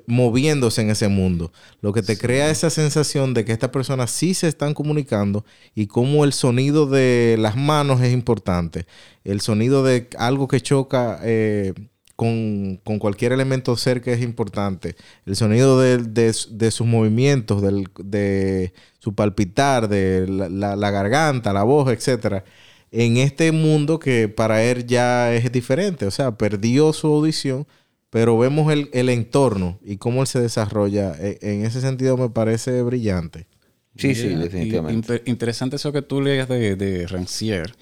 moviéndose 0.08 0.82
en 0.82 0.90
ese 0.90 1.08
mundo. 1.08 1.52
Lo 1.82 1.94
que 1.94 2.02
te 2.02 2.18
crea 2.18 2.50
esa 2.50 2.70
sensación 2.70 3.34
de 3.34 3.46
que 3.46 3.54
estas 3.54 3.70
personas 3.70 4.12
sí 4.12 4.34
se 4.34 4.48
están 4.48 4.74
comunicando 4.74 5.46
y 5.76 5.88
cómo 5.88 6.26
el 6.26 6.34
sonido 6.34 6.86
de 6.86 7.38
las 7.40 7.56
manos 7.56 8.02
es 8.02 8.12
importante. 8.14 8.86
El 9.24 9.42
sonido 9.42 9.84
de 9.84 10.10
algo 10.18 10.48
que 10.48 10.60
choca 10.62 11.20
eh, 11.24 11.74
con, 12.16 12.82
con 12.84 13.00
cualquier 13.00 13.32
elemento 13.32 13.78
cerca 13.78 14.12
es 14.12 14.22
importante. 14.22 14.96
El 15.26 15.36
sonido 15.38 15.80
de, 15.80 15.98
de- 16.00 16.36
de 16.52 16.72
sus 16.72 16.86
movimientos, 16.88 17.62
del- 17.62 17.88
de 18.04 18.74
su 19.00 19.16
palpitar, 19.16 19.88
de 19.88 20.28
la, 20.28 20.50
la- 20.50 20.76
la 20.76 20.92
garganta, 20.92 21.54
la 21.54 21.64
voz, 21.64 21.90
etcétera. 21.92 22.44
En 22.92 23.18
este 23.18 23.52
mundo 23.52 24.00
que 24.00 24.28
para 24.30 24.64
él 24.64 24.86
ya 24.88 25.34
es 25.34 25.52
diferente. 25.52 26.06
O 26.06 26.12
sea, 26.12 26.38
perdió 26.38 26.92
su 26.94 27.08
audición, 27.08 27.66
pero 28.10 28.38
vemos 28.38 28.72
el, 28.72 28.90
el 28.94 29.10
entorno 29.10 29.78
y 29.84 29.98
cómo 29.98 30.22
él 30.22 30.28
se 30.28 30.40
desarrolla. 30.42 31.14
E- 31.20 31.38
En 31.42 31.66
ese 31.66 31.82
sentido 31.82 32.18
me 32.18 32.30
parece 32.30 32.82
brillante. 32.82 33.48
Sí, 33.96 34.16
sí, 34.16 34.30
definitivamente. 34.30 34.94
inter- 34.94 35.24
interesante 35.26 35.76
eso 35.76 35.92
que 35.92 36.02
tú 36.02 36.22
leas 36.22 36.48
de, 36.48 36.76
de 36.76 37.08
Rancière, 37.08 37.74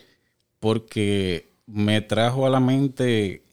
porque 0.59 1.47
me 1.67 2.01
trajo 2.01 2.45
a 2.45 2.49
la 2.49 2.59
mente 2.59 3.43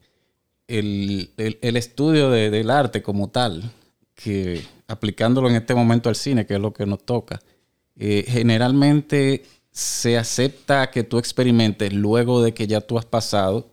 el, 0.68 1.30
el- 1.36 1.58
el 1.60 1.76
estudio 1.76 2.30
de- 2.30 2.50
del 2.50 2.70
arte 2.70 3.02
como 3.02 3.28
tal, 3.28 3.70
que 4.14 4.62
aplicándolo 4.86 5.48
en 5.50 5.56
este 5.56 5.74
momento 5.74 6.08
al 6.08 6.14
cine, 6.16 6.46
que 6.46 6.54
es 6.54 6.60
lo 6.60 6.72
que 6.72 6.86
nos 6.86 7.04
toca, 7.04 7.40
eh, 7.96 8.24
generalmente 8.26 9.42
se 9.70 10.16
acepta 10.16 10.90
que 10.90 11.02
tú 11.04 11.18
experimentes 11.18 11.92
luego 11.92 12.42
de 12.42 12.54
que 12.54 12.66
ya 12.66 12.80
tú 12.80 12.96
has 12.98 13.04
pasado 13.04 13.68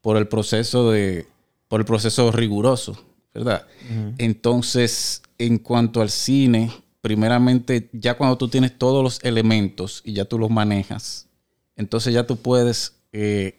por 0.00 0.16
el 0.16 0.26
proceso 0.28 0.90
de 0.90 1.26
por 1.74 1.80
el 1.80 1.86
proceso 1.86 2.30
riguroso, 2.30 2.96
¿verdad? 3.34 3.66
Entonces, 4.18 5.22
en 5.38 5.58
cuanto 5.58 6.00
al 6.02 6.08
cine, 6.08 6.70
primeramente, 7.00 7.88
ya 7.92 8.16
cuando 8.16 8.38
tú 8.38 8.46
tienes 8.46 8.78
todos 8.78 9.02
los 9.02 9.18
elementos 9.24 10.00
y 10.04 10.12
ya 10.12 10.24
tú 10.24 10.38
los 10.38 10.50
manejas, 10.50 11.26
entonces 11.74 12.14
ya 12.14 12.28
tú 12.28 12.36
puedes, 12.36 12.94
eh, 13.12 13.56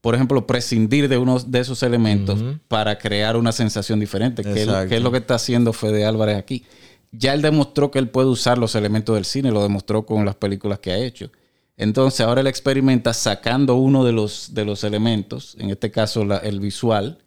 por 0.00 0.14
ejemplo, 0.14 0.46
prescindir 0.46 1.10
de 1.10 1.18
uno 1.18 1.38
de 1.40 1.60
esos 1.60 1.82
elementos 1.82 2.42
para 2.68 2.96
crear 2.96 3.36
una 3.36 3.52
sensación 3.52 4.00
diferente, 4.00 4.42
que 4.42 4.52
es, 4.52 4.56
Exacto. 4.66 4.88
que 4.88 4.96
es 4.96 5.02
lo 5.02 5.10
que 5.12 5.18
está 5.18 5.34
haciendo 5.34 5.74
Fede 5.74 6.06
Álvarez 6.06 6.38
aquí. 6.38 6.64
Ya 7.10 7.34
él 7.34 7.42
demostró 7.42 7.90
que 7.90 7.98
él 7.98 8.08
puede 8.08 8.28
usar 8.28 8.56
los 8.56 8.74
elementos 8.76 9.14
del 9.14 9.26
cine, 9.26 9.50
lo 9.52 9.62
demostró 9.62 10.06
con 10.06 10.24
las 10.24 10.36
películas 10.36 10.78
que 10.78 10.90
ha 10.90 10.96
hecho. 10.96 11.30
Entonces 11.76 12.22
ahora 12.22 12.40
él 12.40 12.46
experimenta 12.46 13.12
sacando 13.12 13.74
uno 13.74 14.06
de 14.06 14.12
los, 14.12 14.54
de 14.54 14.64
los 14.64 14.84
elementos, 14.84 15.54
en 15.58 15.68
este 15.68 15.90
caso 15.90 16.24
la- 16.24 16.38
el 16.38 16.58
visual, 16.58 17.18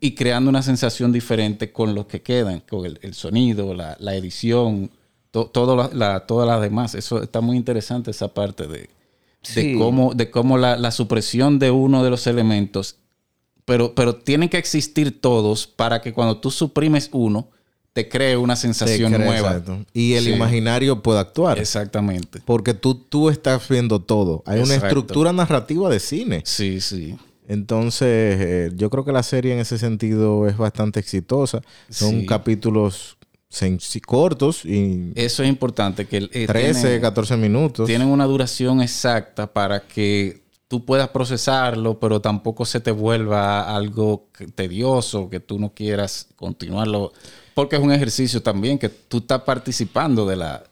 y 0.00 0.14
creando 0.14 0.50
una 0.50 0.62
sensación 0.62 1.12
diferente 1.12 1.70
con 1.72 1.94
los 1.94 2.06
que 2.06 2.20
quedan, 2.20 2.60
con 2.68 2.84
el, 2.84 2.98
el 3.02 3.14
sonido, 3.14 3.74
la, 3.74 3.96
la 4.00 4.14
edición, 4.16 4.90
to- 5.30 5.46
todo 5.46 5.76
la- 5.76 5.90
la- 5.92 6.26
todas 6.26 6.48
las 6.48 6.60
demás. 6.60 6.94
Eso 6.96 7.22
está 7.22 7.40
muy 7.40 7.56
interesante 7.56 8.10
esa 8.10 8.34
parte 8.34 8.66
de, 8.66 8.90
de 9.54 9.76
cómo, 9.78 10.14
de 10.14 10.30
cómo 10.30 10.58
la, 10.58 10.76
la 10.76 10.90
supresión 10.90 11.58
de 11.60 11.70
uno 11.70 12.02
de 12.02 12.10
los 12.10 12.26
elementos, 12.26 12.96
pero, 13.64 13.94
pero 13.94 14.16
tienen 14.16 14.48
que 14.48 14.58
existir 14.58 15.20
todos 15.20 15.68
para 15.68 16.00
que 16.02 16.12
cuando 16.12 16.38
tú 16.38 16.50
suprimes 16.50 17.08
uno, 17.12 17.46
te 17.92 18.08
cree 18.08 18.36
una 18.38 18.56
sensación 18.56 19.12
nueva. 19.12 19.50
exacto. 19.50 19.84
Y 19.92 20.14
el 20.14 20.24
Sí. 20.24 20.30
imaginario 20.32 21.02
puede 21.02 21.20
actuar. 21.20 21.58
Exactamente. 21.58 22.40
Porque 22.44 22.74
tú, 22.74 22.94
tú 22.96 23.28
estás 23.28 23.68
viendo 23.68 24.00
todo. 24.00 24.42
Hay 24.46 24.60
una 24.60 24.74
estructura 24.74 25.32
narrativa 25.32 25.88
de 25.90 26.00
cine. 26.00 26.42
Sí, 26.44 26.80
sí. 26.80 27.16
Entonces, 27.48 28.36
eh, 28.40 28.70
yo 28.74 28.88
creo 28.90 29.04
que 29.04 29.12
la 29.12 29.22
serie 29.22 29.52
en 29.52 29.58
ese 29.60 29.78
sentido 29.78 30.46
es 30.46 30.56
bastante 30.56 31.00
exitosa. 31.00 31.60
Son 31.90 32.20
Sí. 32.20 32.26
capítulos 32.26 33.16
cortos 34.06 34.64
y 34.64 35.12
Eso 35.14 35.42
es 35.42 35.48
importante, 35.48 36.06
que 36.06 36.28
eh, 36.32 36.46
13, 36.46 36.80
tiene- 36.82 37.00
14 37.00 37.36
minutos. 37.36 37.86
tienen 37.86 38.08
una 38.08 38.24
duración 38.24 38.80
exacta 38.80 39.46
para 39.52 39.80
que 39.80 40.40
tú 40.68 40.86
puedas 40.86 41.08
procesarlo, 41.10 41.98
pero 42.00 42.20
tampoco 42.22 42.64
se 42.64 42.80
te 42.80 42.90
vuelva 42.92 43.76
algo 43.76 44.28
tedioso, 44.54 45.28
que 45.28 45.38
tú 45.38 45.58
no 45.58 45.74
quieras 45.74 46.28
continuarlo, 46.36 47.12
porque 47.52 47.76
es 47.76 47.82
un 47.82 47.92
ejercicio 47.92 48.40
también 48.42 48.78
que 48.78 48.88
tú 48.88 49.18
estás 49.18 49.42
participando 49.42 50.24
de 50.26 50.36
la, 50.36 50.64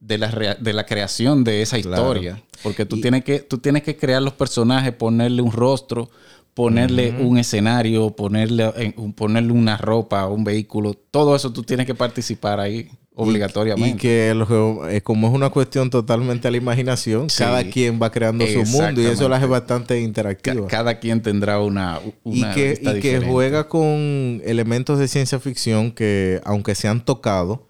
de 0.00 0.18
la, 0.18 0.56
de 0.58 0.72
la 0.72 0.84
creación 0.86 1.44
de 1.44 1.62
esa 1.62 1.78
Claro. 1.80 2.02
historia, 2.02 2.42
porque 2.62 2.84
tú, 2.86 3.00
tienes 3.00 3.22
que, 3.24 3.40
tú 3.40 3.58
tienes 3.58 3.82
que 3.82 3.96
crear 3.96 4.22
los 4.22 4.32
personajes, 4.32 4.92
ponerle 4.94 5.42
un 5.42 5.52
rostro, 5.52 6.10
ponerle 6.54 7.14
un 7.20 7.38
escenario, 7.38 8.10
ponerle, 8.10 8.94
ponerle 9.16 9.52
una 9.52 9.76
ropa, 9.76 10.26
un 10.26 10.42
vehículo, 10.44 10.94
todo 10.94 11.36
eso 11.36 11.52
tú 11.52 11.62
tienes 11.62 11.86
que 11.86 11.94
participar 11.94 12.58
ahí 12.60 12.88
obligatoriamente. 13.14 13.90
Y 13.90 13.94
que 14.00 14.34
lo 14.34 14.88
eh, 14.88 15.02
como 15.02 15.28
es 15.28 15.34
una 15.34 15.50
cuestión 15.50 15.90
totalmente 15.90 16.48
a 16.48 16.50
la 16.50 16.56
imaginación, 16.56 17.28
Sí. 17.30 17.38
cada 17.38 17.62
quien 17.64 18.00
va 18.02 18.10
creando 18.10 18.46
su 18.46 18.64
mundo 18.64 19.00
y 19.02 19.06
eso 19.06 19.28
la 19.28 19.36
hace 19.36 19.46
bastante 19.46 20.00
interactiva. 20.00 20.66
cada 20.66 20.98
quien 20.98 21.20
tendrá 21.22 21.60
una, 21.60 22.00
y 22.24 22.42
que, 22.54 22.78
y 22.80 22.84
que 22.84 22.94
diferente. 22.94 23.26
juega 23.28 23.68
con 23.68 24.40
elementos 24.44 24.98
de 24.98 25.08
ciencia 25.08 25.38
ficción 25.38 25.92
que, 25.92 26.40
aunque 26.44 26.74
se 26.74 26.88
han 26.88 27.04
tocado, 27.04 27.68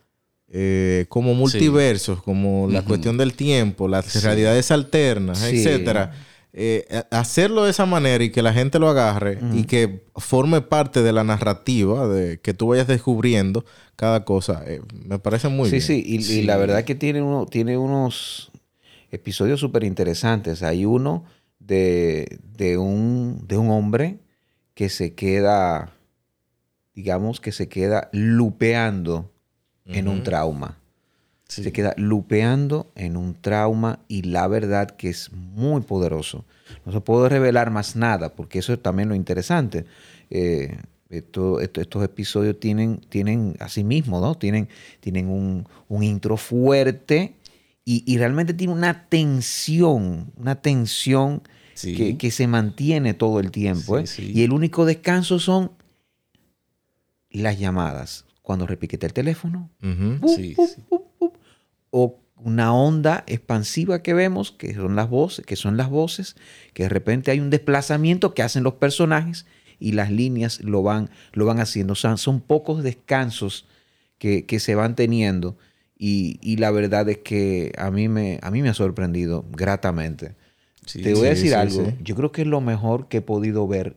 eh, 0.50 1.06
como 1.08 1.34
multiversos, 1.34 2.22
como 2.22 2.68
la 2.68 2.82
cuestión 2.84 3.16
del 3.16 3.34
tiempo, 3.34 3.86
las 3.88 4.22
realidades 4.24 4.70
alternas, 4.70 5.38
Sí. 5.38 5.58
etcétera. 5.58 6.12
eh, 6.52 6.84
a- 7.12 7.20
hacerlo 7.20 7.62
de 7.62 7.70
esa 7.70 7.86
manera 7.86 8.24
y 8.24 8.30
que 8.30 8.42
la 8.42 8.52
gente 8.52 8.80
lo 8.80 8.88
agarre 8.88 9.38
y 9.54 9.62
que 9.64 10.02
forme 10.16 10.60
parte 10.60 11.00
de 11.00 11.12
la 11.12 11.22
narrativa, 11.22 12.08
de 12.08 12.40
que 12.40 12.54
tú 12.54 12.66
vayas 12.66 12.88
descubriendo 12.88 13.64
cada 13.94 14.24
cosa, 14.24 14.64
eh, 14.66 14.80
me 15.06 15.20
parece 15.20 15.46
muy 15.48 15.66
sí, 15.66 15.76
bien. 15.76 15.82
sí, 15.82 16.02
y, 16.04 16.16
y 16.16 16.22
Sí. 16.24 16.42
la 16.42 16.56
verdad 16.56 16.82
que 16.82 16.96
tiene, 16.96 17.22
uno, 17.22 17.46
tiene 17.46 17.78
unos 17.78 18.50
episodios 19.12 19.60
súper 19.60 19.84
interesantes. 19.84 20.64
Hay 20.64 20.84
uno 20.84 21.24
de, 21.60 22.40
de, 22.56 22.78
un, 22.78 23.44
de 23.46 23.56
un 23.56 23.70
hombre 23.70 24.18
que 24.74 24.88
se 24.88 25.14
queda, 25.14 25.92
digamos 26.96 27.38
que 27.40 27.52
se 27.52 27.68
queda 27.68 28.08
lupeando 28.12 29.30
en 29.92 30.08
un 30.08 30.22
trauma. 30.22 30.76
Sí. 31.48 31.64
Se 31.64 31.72
queda 31.72 31.94
lupeando 31.96 32.90
en 32.94 33.16
un 33.16 33.34
trauma 33.34 33.98
y 34.06 34.22
la 34.22 34.46
verdad 34.46 34.90
que 34.90 35.08
es 35.08 35.32
muy 35.32 35.80
poderoso. 35.82 36.44
No 36.86 36.92
se 36.92 37.00
puede 37.00 37.28
revelar 37.28 37.70
más 37.70 37.96
nada 37.96 38.34
porque 38.34 38.60
eso 38.60 38.72
es 38.72 38.80
también 38.80 39.08
lo 39.08 39.16
interesante. 39.16 39.84
Eh, 40.30 40.78
esto- 41.08 41.60
esto- 41.60 41.80
estos 41.80 42.04
episodios 42.04 42.60
tienen, 42.60 42.98
tienen 43.08 43.56
así 43.58 43.82
mismo, 43.82 44.20
¿no? 44.20 44.36
Tienen, 44.36 44.68
tienen 45.00 45.28
un, 45.28 45.66
un 45.88 46.02
intro 46.04 46.36
fuerte 46.36 47.34
y, 47.84 48.04
y 48.06 48.18
realmente 48.18 48.54
tiene 48.54 48.72
una 48.72 49.08
tensión, 49.08 50.32
una 50.36 50.54
tensión 50.62 51.42
Sí. 51.74 51.96
que, 51.96 52.18
que 52.18 52.30
se 52.30 52.46
mantiene 52.46 53.14
todo 53.14 53.40
el 53.40 53.50
tiempo. 53.50 53.96
Sí, 53.98 54.02
¿eh? 54.04 54.06
sí. 54.06 54.32
Y 54.34 54.42
el 54.44 54.52
único 54.52 54.84
descanso 54.84 55.38
son 55.40 55.72
las 57.30 57.58
llamadas. 57.58 58.24
Cuando 58.50 58.66
repiquete 58.66 59.06
el 59.06 59.12
teléfono, 59.12 59.70
Ujú. 59.80 60.26
Sí, 60.26 60.56
sí. 60.56 60.82
o 61.90 62.18
una 62.34 62.74
onda 62.74 63.22
expansiva 63.28 64.02
que 64.02 64.12
vemos, 64.12 64.50
que 64.50 64.74
son 64.74 64.96
las 64.96 65.08
voces, 65.08 65.46
que 65.46 65.54
son 65.54 65.76
las 65.76 65.88
voces, 65.88 66.34
que 66.74 66.82
de 66.82 66.88
repente 66.88 67.30
hay 67.30 67.38
un 67.38 67.50
desplazamiento 67.50 68.34
que 68.34 68.42
hacen 68.42 68.64
los 68.64 68.74
personajes 68.74 69.46
y 69.78 69.92
las 69.92 70.10
líneas 70.10 70.64
lo 70.64 70.82
van, 70.82 71.10
lo 71.32 71.46
van 71.46 71.60
haciendo. 71.60 71.92
O 71.92 71.96
sea, 71.96 72.16
son 72.16 72.40
pocos 72.40 72.82
descansos 72.82 73.68
que, 74.18 74.46
que 74.46 74.58
se 74.58 74.74
van 74.74 74.96
teniendo 74.96 75.56
y, 75.96 76.40
y, 76.42 76.56
la 76.56 76.72
verdad 76.72 77.08
es 77.08 77.18
que 77.18 77.70
a 77.78 77.92
mí 77.92 78.08
me, 78.08 78.40
a 78.42 78.50
mí 78.50 78.62
me 78.62 78.70
ha 78.70 78.74
sorprendido 78.74 79.44
gratamente. 79.52 80.34
Sí, 80.86 81.02
Te 81.02 81.14
voy 81.14 81.28
a 81.28 81.30
decir 81.30 81.54
algo. 81.54 81.94
Yo 82.02 82.16
creo 82.16 82.32
que 82.32 82.42
es 82.42 82.48
lo 82.48 82.60
mejor 82.60 83.06
que 83.06 83.18
he 83.18 83.22
podido 83.22 83.68
ver 83.68 83.94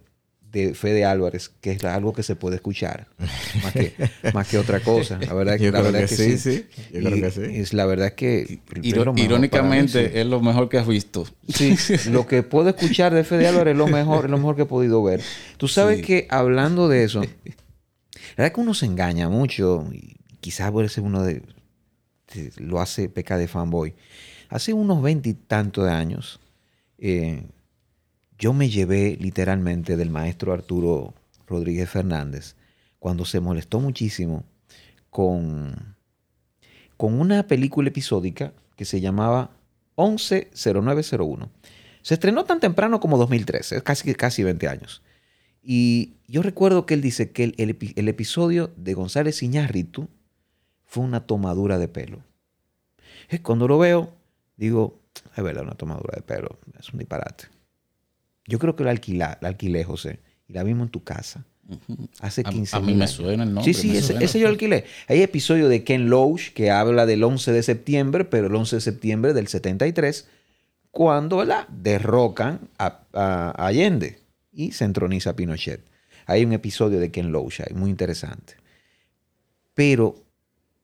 de 0.54 0.74
Fede 0.76 1.04
Álvarez, 1.04 1.52
que 1.62 1.72
es 1.72 1.84
algo 1.84 2.14
que 2.14 2.24
se 2.24 2.36
puede 2.38 2.56
escuchar, 2.58 3.08
más 3.64 3.74
que, 3.74 3.94
más 4.34 4.48
que 4.48 4.58
otra 4.60 4.80
cosa. 4.82 5.18
La 5.20 5.34
verdad, 5.34 5.58
Yo 5.58 5.72
la 5.72 5.80
creo 5.82 5.92
verdad 5.92 6.08
que 6.08 6.16
sí, 6.16 6.38
sí. 6.38 6.66
Yo 6.94 7.00
creo 7.02 7.18
Y 7.18 7.22
que 7.22 7.32
sí. 7.32 7.42
Es, 7.44 7.74
la 7.74 7.86
verdad 7.86 8.08
es 8.08 8.14
que... 8.14 8.60
irónicamente, 8.84 10.20
es 10.22 10.26
lo 10.28 10.42
mejor 10.42 10.70
que 10.70 10.78
has 10.78 10.88
visto. 10.88 11.26
sí. 11.50 11.76
Sí, 11.78 12.10
lo 12.12 12.28
que 12.28 12.44
puedo 12.44 12.70
escuchar 12.70 13.14
de 13.14 13.24
Fede 13.24 13.48
Álvarez 13.48 13.72
es 13.74 13.78
lo 13.78 13.88
mejor, 13.88 14.26
es 14.26 14.32
lo 14.32 14.38
mejor 14.38 14.56
que 14.56 14.62
he 14.62 14.66
podido 14.66 15.04
ver. 15.04 15.22
Tú 15.58 15.68
sabes 15.68 15.98
Sí. 15.98 16.04
que 16.04 16.28
hablando 16.30 16.88
de 16.88 17.04
eso, 17.04 17.22
la 17.22 17.28
verdad 18.38 18.48
es 18.48 18.52
que 18.54 18.62
uno 18.62 18.74
se 18.74 18.86
engaña 18.86 19.30
mucho 19.30 19.88
y 19.92 20.16
quizás 20.40 20.72
por 20.72 20.86
eso 20.86 21.02
uno 21.02 21.24
de, 21.24 21.42
de- 22.34 22.52
lo 22.58 22.80
hace 22.80 23.10
peca 23.10 23.38
de 23.38 23.48
fanboy. 23.48 23.94
Hace 24.50 24.74
unos 24.74 25.02
veintitantos 25.02 25.86
de 25.86 25.92
años, 25.92 26.40
eh, 27.00 27.44
yo 28.38 28.54
me 28.54 28.70
llevé 28.70 29.18
literalmente 29.20 29.98
del 29.98 30.10
maestro 30.10 30.54
Arturo 30.54 31.14
Rodríguez 31.48 31.90
Fernández 31.90 32.56
cuando 33.00 33.26
se 33.26 33.40
molestó 33.40 33.80
muchísimo 33.80 34.44
con, 35.10 35.96
con 36.98 37.20
una 37.20 37.48
película 37.48 37.90
episódica 37.90 38.54
que 38.76 38.86
se 38.86 39.02
llamaba 39.02 39.52
110901. 39.96 41.50
Se 42.02 42.16
estrenó 42.16 42.46
tan 42.46 42.60
temprano 42.60 43.00
como 43.00 43.18
2013, 43.18 43.78
es 43.78 43.84
casi, 43.84 44.14
casi 44.16 44.44
20 44.44 44.68
años. 44.68 45.02
Y 45.62 46.16
yo 46.28 46.42
recuerdo 46.42 46.86
que 46.86 46.94
él 46.94 47.02
dice 47.02 47.32
que 47.32 47.46
el, 47.46 47.56
el 47.58 47.78
el 47.96 48.08
episodio 48.10 48.72
de 48.76 48.94
González 48.94 49.42
Iñárritu 49.44 50.10
fue 50.86 51.04
una 51.04 51.26
tomadura 51.26 51.78
de 51.78 51.88
pelo. 51.88 52.24
Eh, 53.30 53.42
Cuando 53.42 53.68
lo 53.68 53.78
veo, 53.78 54.14
digo, 54.58 55.00
es 55.36 55.44
verdad, 55.44 55.64
una 55.64 55.76
tomadura 55.76 56.16
de 56.16 56.22
pelo, 56.22 56.60
es 56.80 56.92
un 56.92 57.00
disparate. 57.00 57.46
Yo 58.46 58.60
creo 58.60 58.76
que 58.76 58.84
la, 58.84 58.92
alquila, 58.92 59.38
la 59.42 59.48
alquilé, 59.50 59.84
José, 59.84 60.20
y 60.48 60.54
la 60.54 60.64
vimos 60.64 60.88
en 60.88 60.92
tu 60.92 61.04
casa. 61.04 61.46
Hace 62.20 62.42
A, 62.46 62.50
15 62.50 62.76
a 62.76 62.80
mí 62.82 62.88
me 62.94 63.04
años. 63.06 63.12
suena 63.12 63.44
el 63.44 63.54
nombre. 63.54 63.74
Sí, 63.74 63.80
sí, 63.80 63.92
ese, 63.96 64.08
suena. 64.08 64.22
ese 64.26 64.40
yo 64.40 64.48
alquilé. 64.50 64.84
Hay 65.08 65.22
episodio 65.22 65.70
de 65.70 65.84
Ken 65.86 66.10
Loach 66.10 66.50
que 66.54 66.70
habla 66.72 67.06
del 67.06 67.24
11 67.24 67.54
de 67.54 67.64
septiembre, 67.64 68.26
pero 68.26 68.48
el 68.48 68.56
11 68.56 68.76
de 68.76 68.82
septiembre 68.82 69.34
del 69.34 69.48
73, 69.48 70.28
cuando 70.92 71.38
¿verdad? 71.38 71.68
derrocan 71.70 72.60
a, 72.78 73.00
a- 73.14 73.66
Allende 73.66 74.20
y 74.52 74.74
se 74.74 74.84
entroniza 74.84 75.30
a 75.32 75.36
Pinochet. 75.38 75.82
Hay 76.26 76.44
un 76.44 76.52
episodio 76.54 77.00
de 77.00 77.12
Ken 77.12 77.32
Loach 77.32 77.62
ahí, 77.62 77.74
muy 77.74 77.90
interesante. 77.90 78.56
Pero 79.74 80.16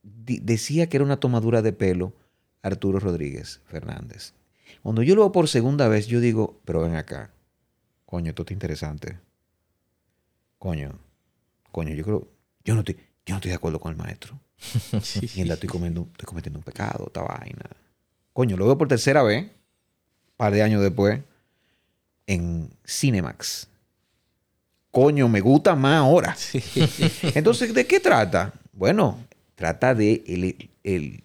decía 0.02 0.88
que 0.88 0.98
era 0.98 1.04
una 1.04 1.20
tomadura 1.20 1.62
de 1.62 1.74
pelo 1.74 2.14
Arturo 2.62 3.00
Rodríguez 3.00 3.62
Fernández. 3.66 4.34
Cuando 4.82 5.04
yo 5.04 5.16
lo 5.16 5.22
veo 5.24 5.32
por 5.32 5.48
segunda 5.50 5.88
vez, 5.90 6.08
yo 6.08 6.20
digo, 6.22 6.60
pero 6.66 6.82
ven 6.82 6.96
acá. 6.96 7.32
Coño, 8.10 8.30
esto 8.30 8.42
está 8.42 8.54
interesante. 8.54 9.20
Coño, 10.58 10.98
coño, 11.72 11.94
yo 11.94 12.04
creo, 12.04 12.28
yo 12.64 12.74
no 12.74 12.80
estoy, 12.80 12.96
yo 13.24 13.34
no 13.34 13.36
estoy 13.36 13.50
de 13.50 13.56
acuerdo 13.56 13.80
con 13.80 13.92
el 13.92 13.98
maestro. 13.98 14.40
Y 15.36 15.44
la 15.44 15.54
estoy, 15.54 15.70
comiendo, 15.70 16.08
estoy 16.12 16.26
cometiendo 16.26 16.58
un 16.58 16.64
pecado, 16.64 17.06
esta 17.08 17.22
vaina. 17.22 17.66
Coño, 18.34 18.58
lo 18.58 18.66
veo 18.66 18.78
por 18.80 18.88
tercera 18.88 19.22
vez, 19.22 19.44
un 19.44 19.52
par 20.38 20.52
de 20.54 20.64
años 20.64 20.82
después, 20.82 21.22
en 22.26 22.72
Cinemax. 22.84 23.68
Coño, 24.92 25.30
me 25.30 25.40
gusta 25.42 25.76
más 25.76 25.98
ahora. 26.00 26.36
Entonces, 27.36 27.74
¿de 27.76 27.86
qué 27.86 28.00
trata? 28.00 28.54
Bueno, 28.74 29.20
trata 29.56 29.94
de 29.94 30.24
el, 30.26 30.72
el- 30.84 31.24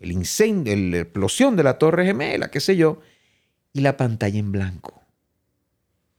el 0.00 0.12
incendio, 0.12 0.72
el- 0.72 0.90
la 0.90 0.98
explosión 0.98 1.54
de 1.54 1.62
la 1.62 1.78
Torre 1.78 2.04
Gemela, 2.04 2.50
qué 2.50 2.58
sé 2.60 2.76
yo, 2.76 3.00
y 3.72 3.80
la 3.82 3.96
pantalla 3.96 4.38
en 4.38 4.50
blanco. 4.52 5.00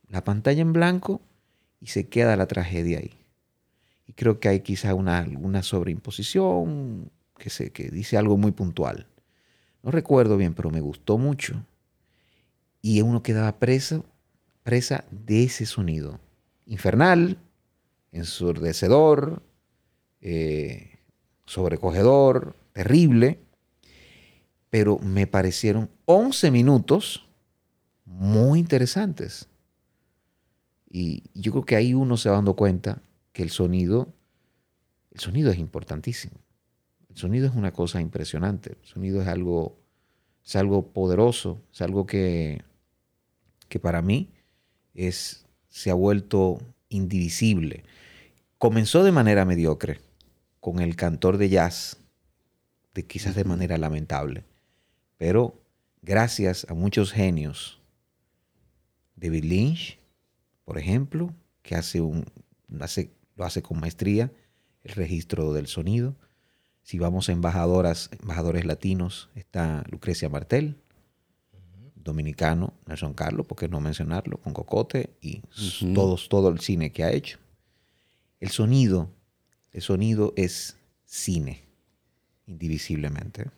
La 0.10 0.24
pantalla 0.24 0.62
en 0.62 0.74
blanco 0.74 1.22
y 1.80 1.88
se 1.88 2.08
queda 2.08 2.36
la 2.36 2.48
tragedia 2.48 3.00
ahí. 3.00 3.18
Y 4.08 4.14
creo 4.14 4.40
que 4.40 4.50
hay 4.50 4.60
quizá 4.62 4.94
una, 4.94 5.26
una 5.40 5.64
sobreimposición 5.64 7.12
que, 7.38 7.50
se, 7.50 7.72
que 7.72 7.90
dice 7.90 8.18
algo 8.18 8.38
muy 8.38 8.52
puntual. 8.52 9.08
No 9.84 9.92
recuerdo 9.92 10.38
bien, 10.38 10.54
pero 10.54 10.72
me 10.72 10.82
gustó 10.82 11.18
mucho. 11.18 11.64
Y 12.82 13.02
uno 13.02 13.24
quedaba 13.24 13.60
preso, 13.60 14.06
presa 14.64 15.06
de 15.12 15.44
ese 15.44 15.66
sonido. 15.66 16.20
Infernal, 16.66 17.38
ensordecedor, 18.12 19.44
eh, 20.22 21.00
sobrecogedor, 21.46 22.56
terrible. 22.74 23.40
Pero 24.70 24.98
me 25.00 25.28
parecieron 25.28 25.90
11 26.06 26.52
minutos 26.52 27.28
muy 28.06 28.60
interesantes. 28.60 29.48
Y 30.98 31.24
yo 31.34 31.52
creo 31.52 31.66
que 31.66 31.76
ahí 31.76 31.94
uno 31.94 32.16
se 32.16 32.30
va 32.30 32.36
dando 32.36 32.56
cuenta 32.56 33.02
que 33.34 33.44
el 33.44 33.50
sonido, 33.50 34.14
el 35.12 35.20
sonido 35.20 35.52
es 35.52 35.60
importantísimo. 35.60 36.36
El 37.10 37.18
sonido 37.18 37.48
es 37.48 37.54
una 37.54 37.74
cosa 37.74 38.00
impresionante. 38.00 38.78
El 38.82 38.88
sonido 38.88 39.22
es 39.22 39.28
algo, 39.28 39.76
es 40.46 40.56
algo 40.56 40.94
poderoso, 40.94 41.62
es 41.74 41.82
algo 41.82 42.06
que, 42.06 42.62
que 43.68 43.78
para 43.78 44.02
mí 44.02 44.30
es, 44.94 45.46
se 45.68 45.92
ha 45.92 45.96
vuelto 45.96 46.62
indivisible. 46.88 47.84
Comenzó 48.58 49.04
de 49.04 49.12
manera 49.12 49.44
mediocre, 49.44 50.00
con 50.62 50.80
el 50.80 50.96
cantor 50.96 51.38
de 51.38 51.50
jazz, 51.50 51.98
de 52.94 53.06
quizás 53.06 53.36
de 53.36 53.44
manera 53.44 53.78
lamentable, 53.78 54.46
pero 55.18 55.60
gracias 56.02 56.66
a 56.70 56.74
muchos 56.74 57.12
genios, 57.12 57.82
David 59.18 59.44
Lynch, 59.44 60.00
por 60.66 60.78
ejemplo, 60.78 61.34
que 61.62 61.76
hace 61.76 62.02
un, 62.02 62.26
hace, 62.80 63.12
lo 63.36 63.46
hace 63.46 63.62
con 63.62 63.80
maestría, 63.80 64.32
el 64.84 64.96
registro 64.96 65.54
del 65.54 65.68
sonido. 65.68 66.16
Si 66.82 67.00
vamos 67.00 67.30
a 67.30 67.32
embajadoras, 67.32 68.10
embajadores 68.20 68.66
latinos, 68.66 69.30
está 69.36 69.84
Lucrecia 69.90 70.30
Martel, 70.30 70.78
dominicano, 71.96 72.74
Nelson 72.86 73.14
Carlos, 73.14 73.48
¿por 73.48 73.58
qué 73.58 73.68
no 73.68 73.82
mencionarlo? 73.82 74.38
Con 74.38 74.54
Cocote 74.54 75.10
y 75.22 75.42
todos, 75.94 76.30
todo 76.30 76.50
el 76.50 76.60
cine 76.60 76.92
que 76.92 77.04
ha 77.04 77.12
hecho. 77.12 77.40
El 78.40 78.50
sonido, 78.50 79.10
el 79.72 79.82
sonido 79.82 80.34
es 80.36 80.78
cine, 81.04 81.64
indivisiblemente. 82.46 83.50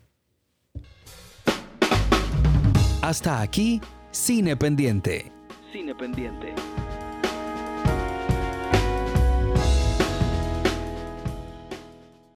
Hasta 3.02 3.41
aquí, 3.41 3.82
Cine 4.12 4.56
Pendiente. 4.56 5.32
Cine 5.72 5.93
Pendiente. 5.96 6.54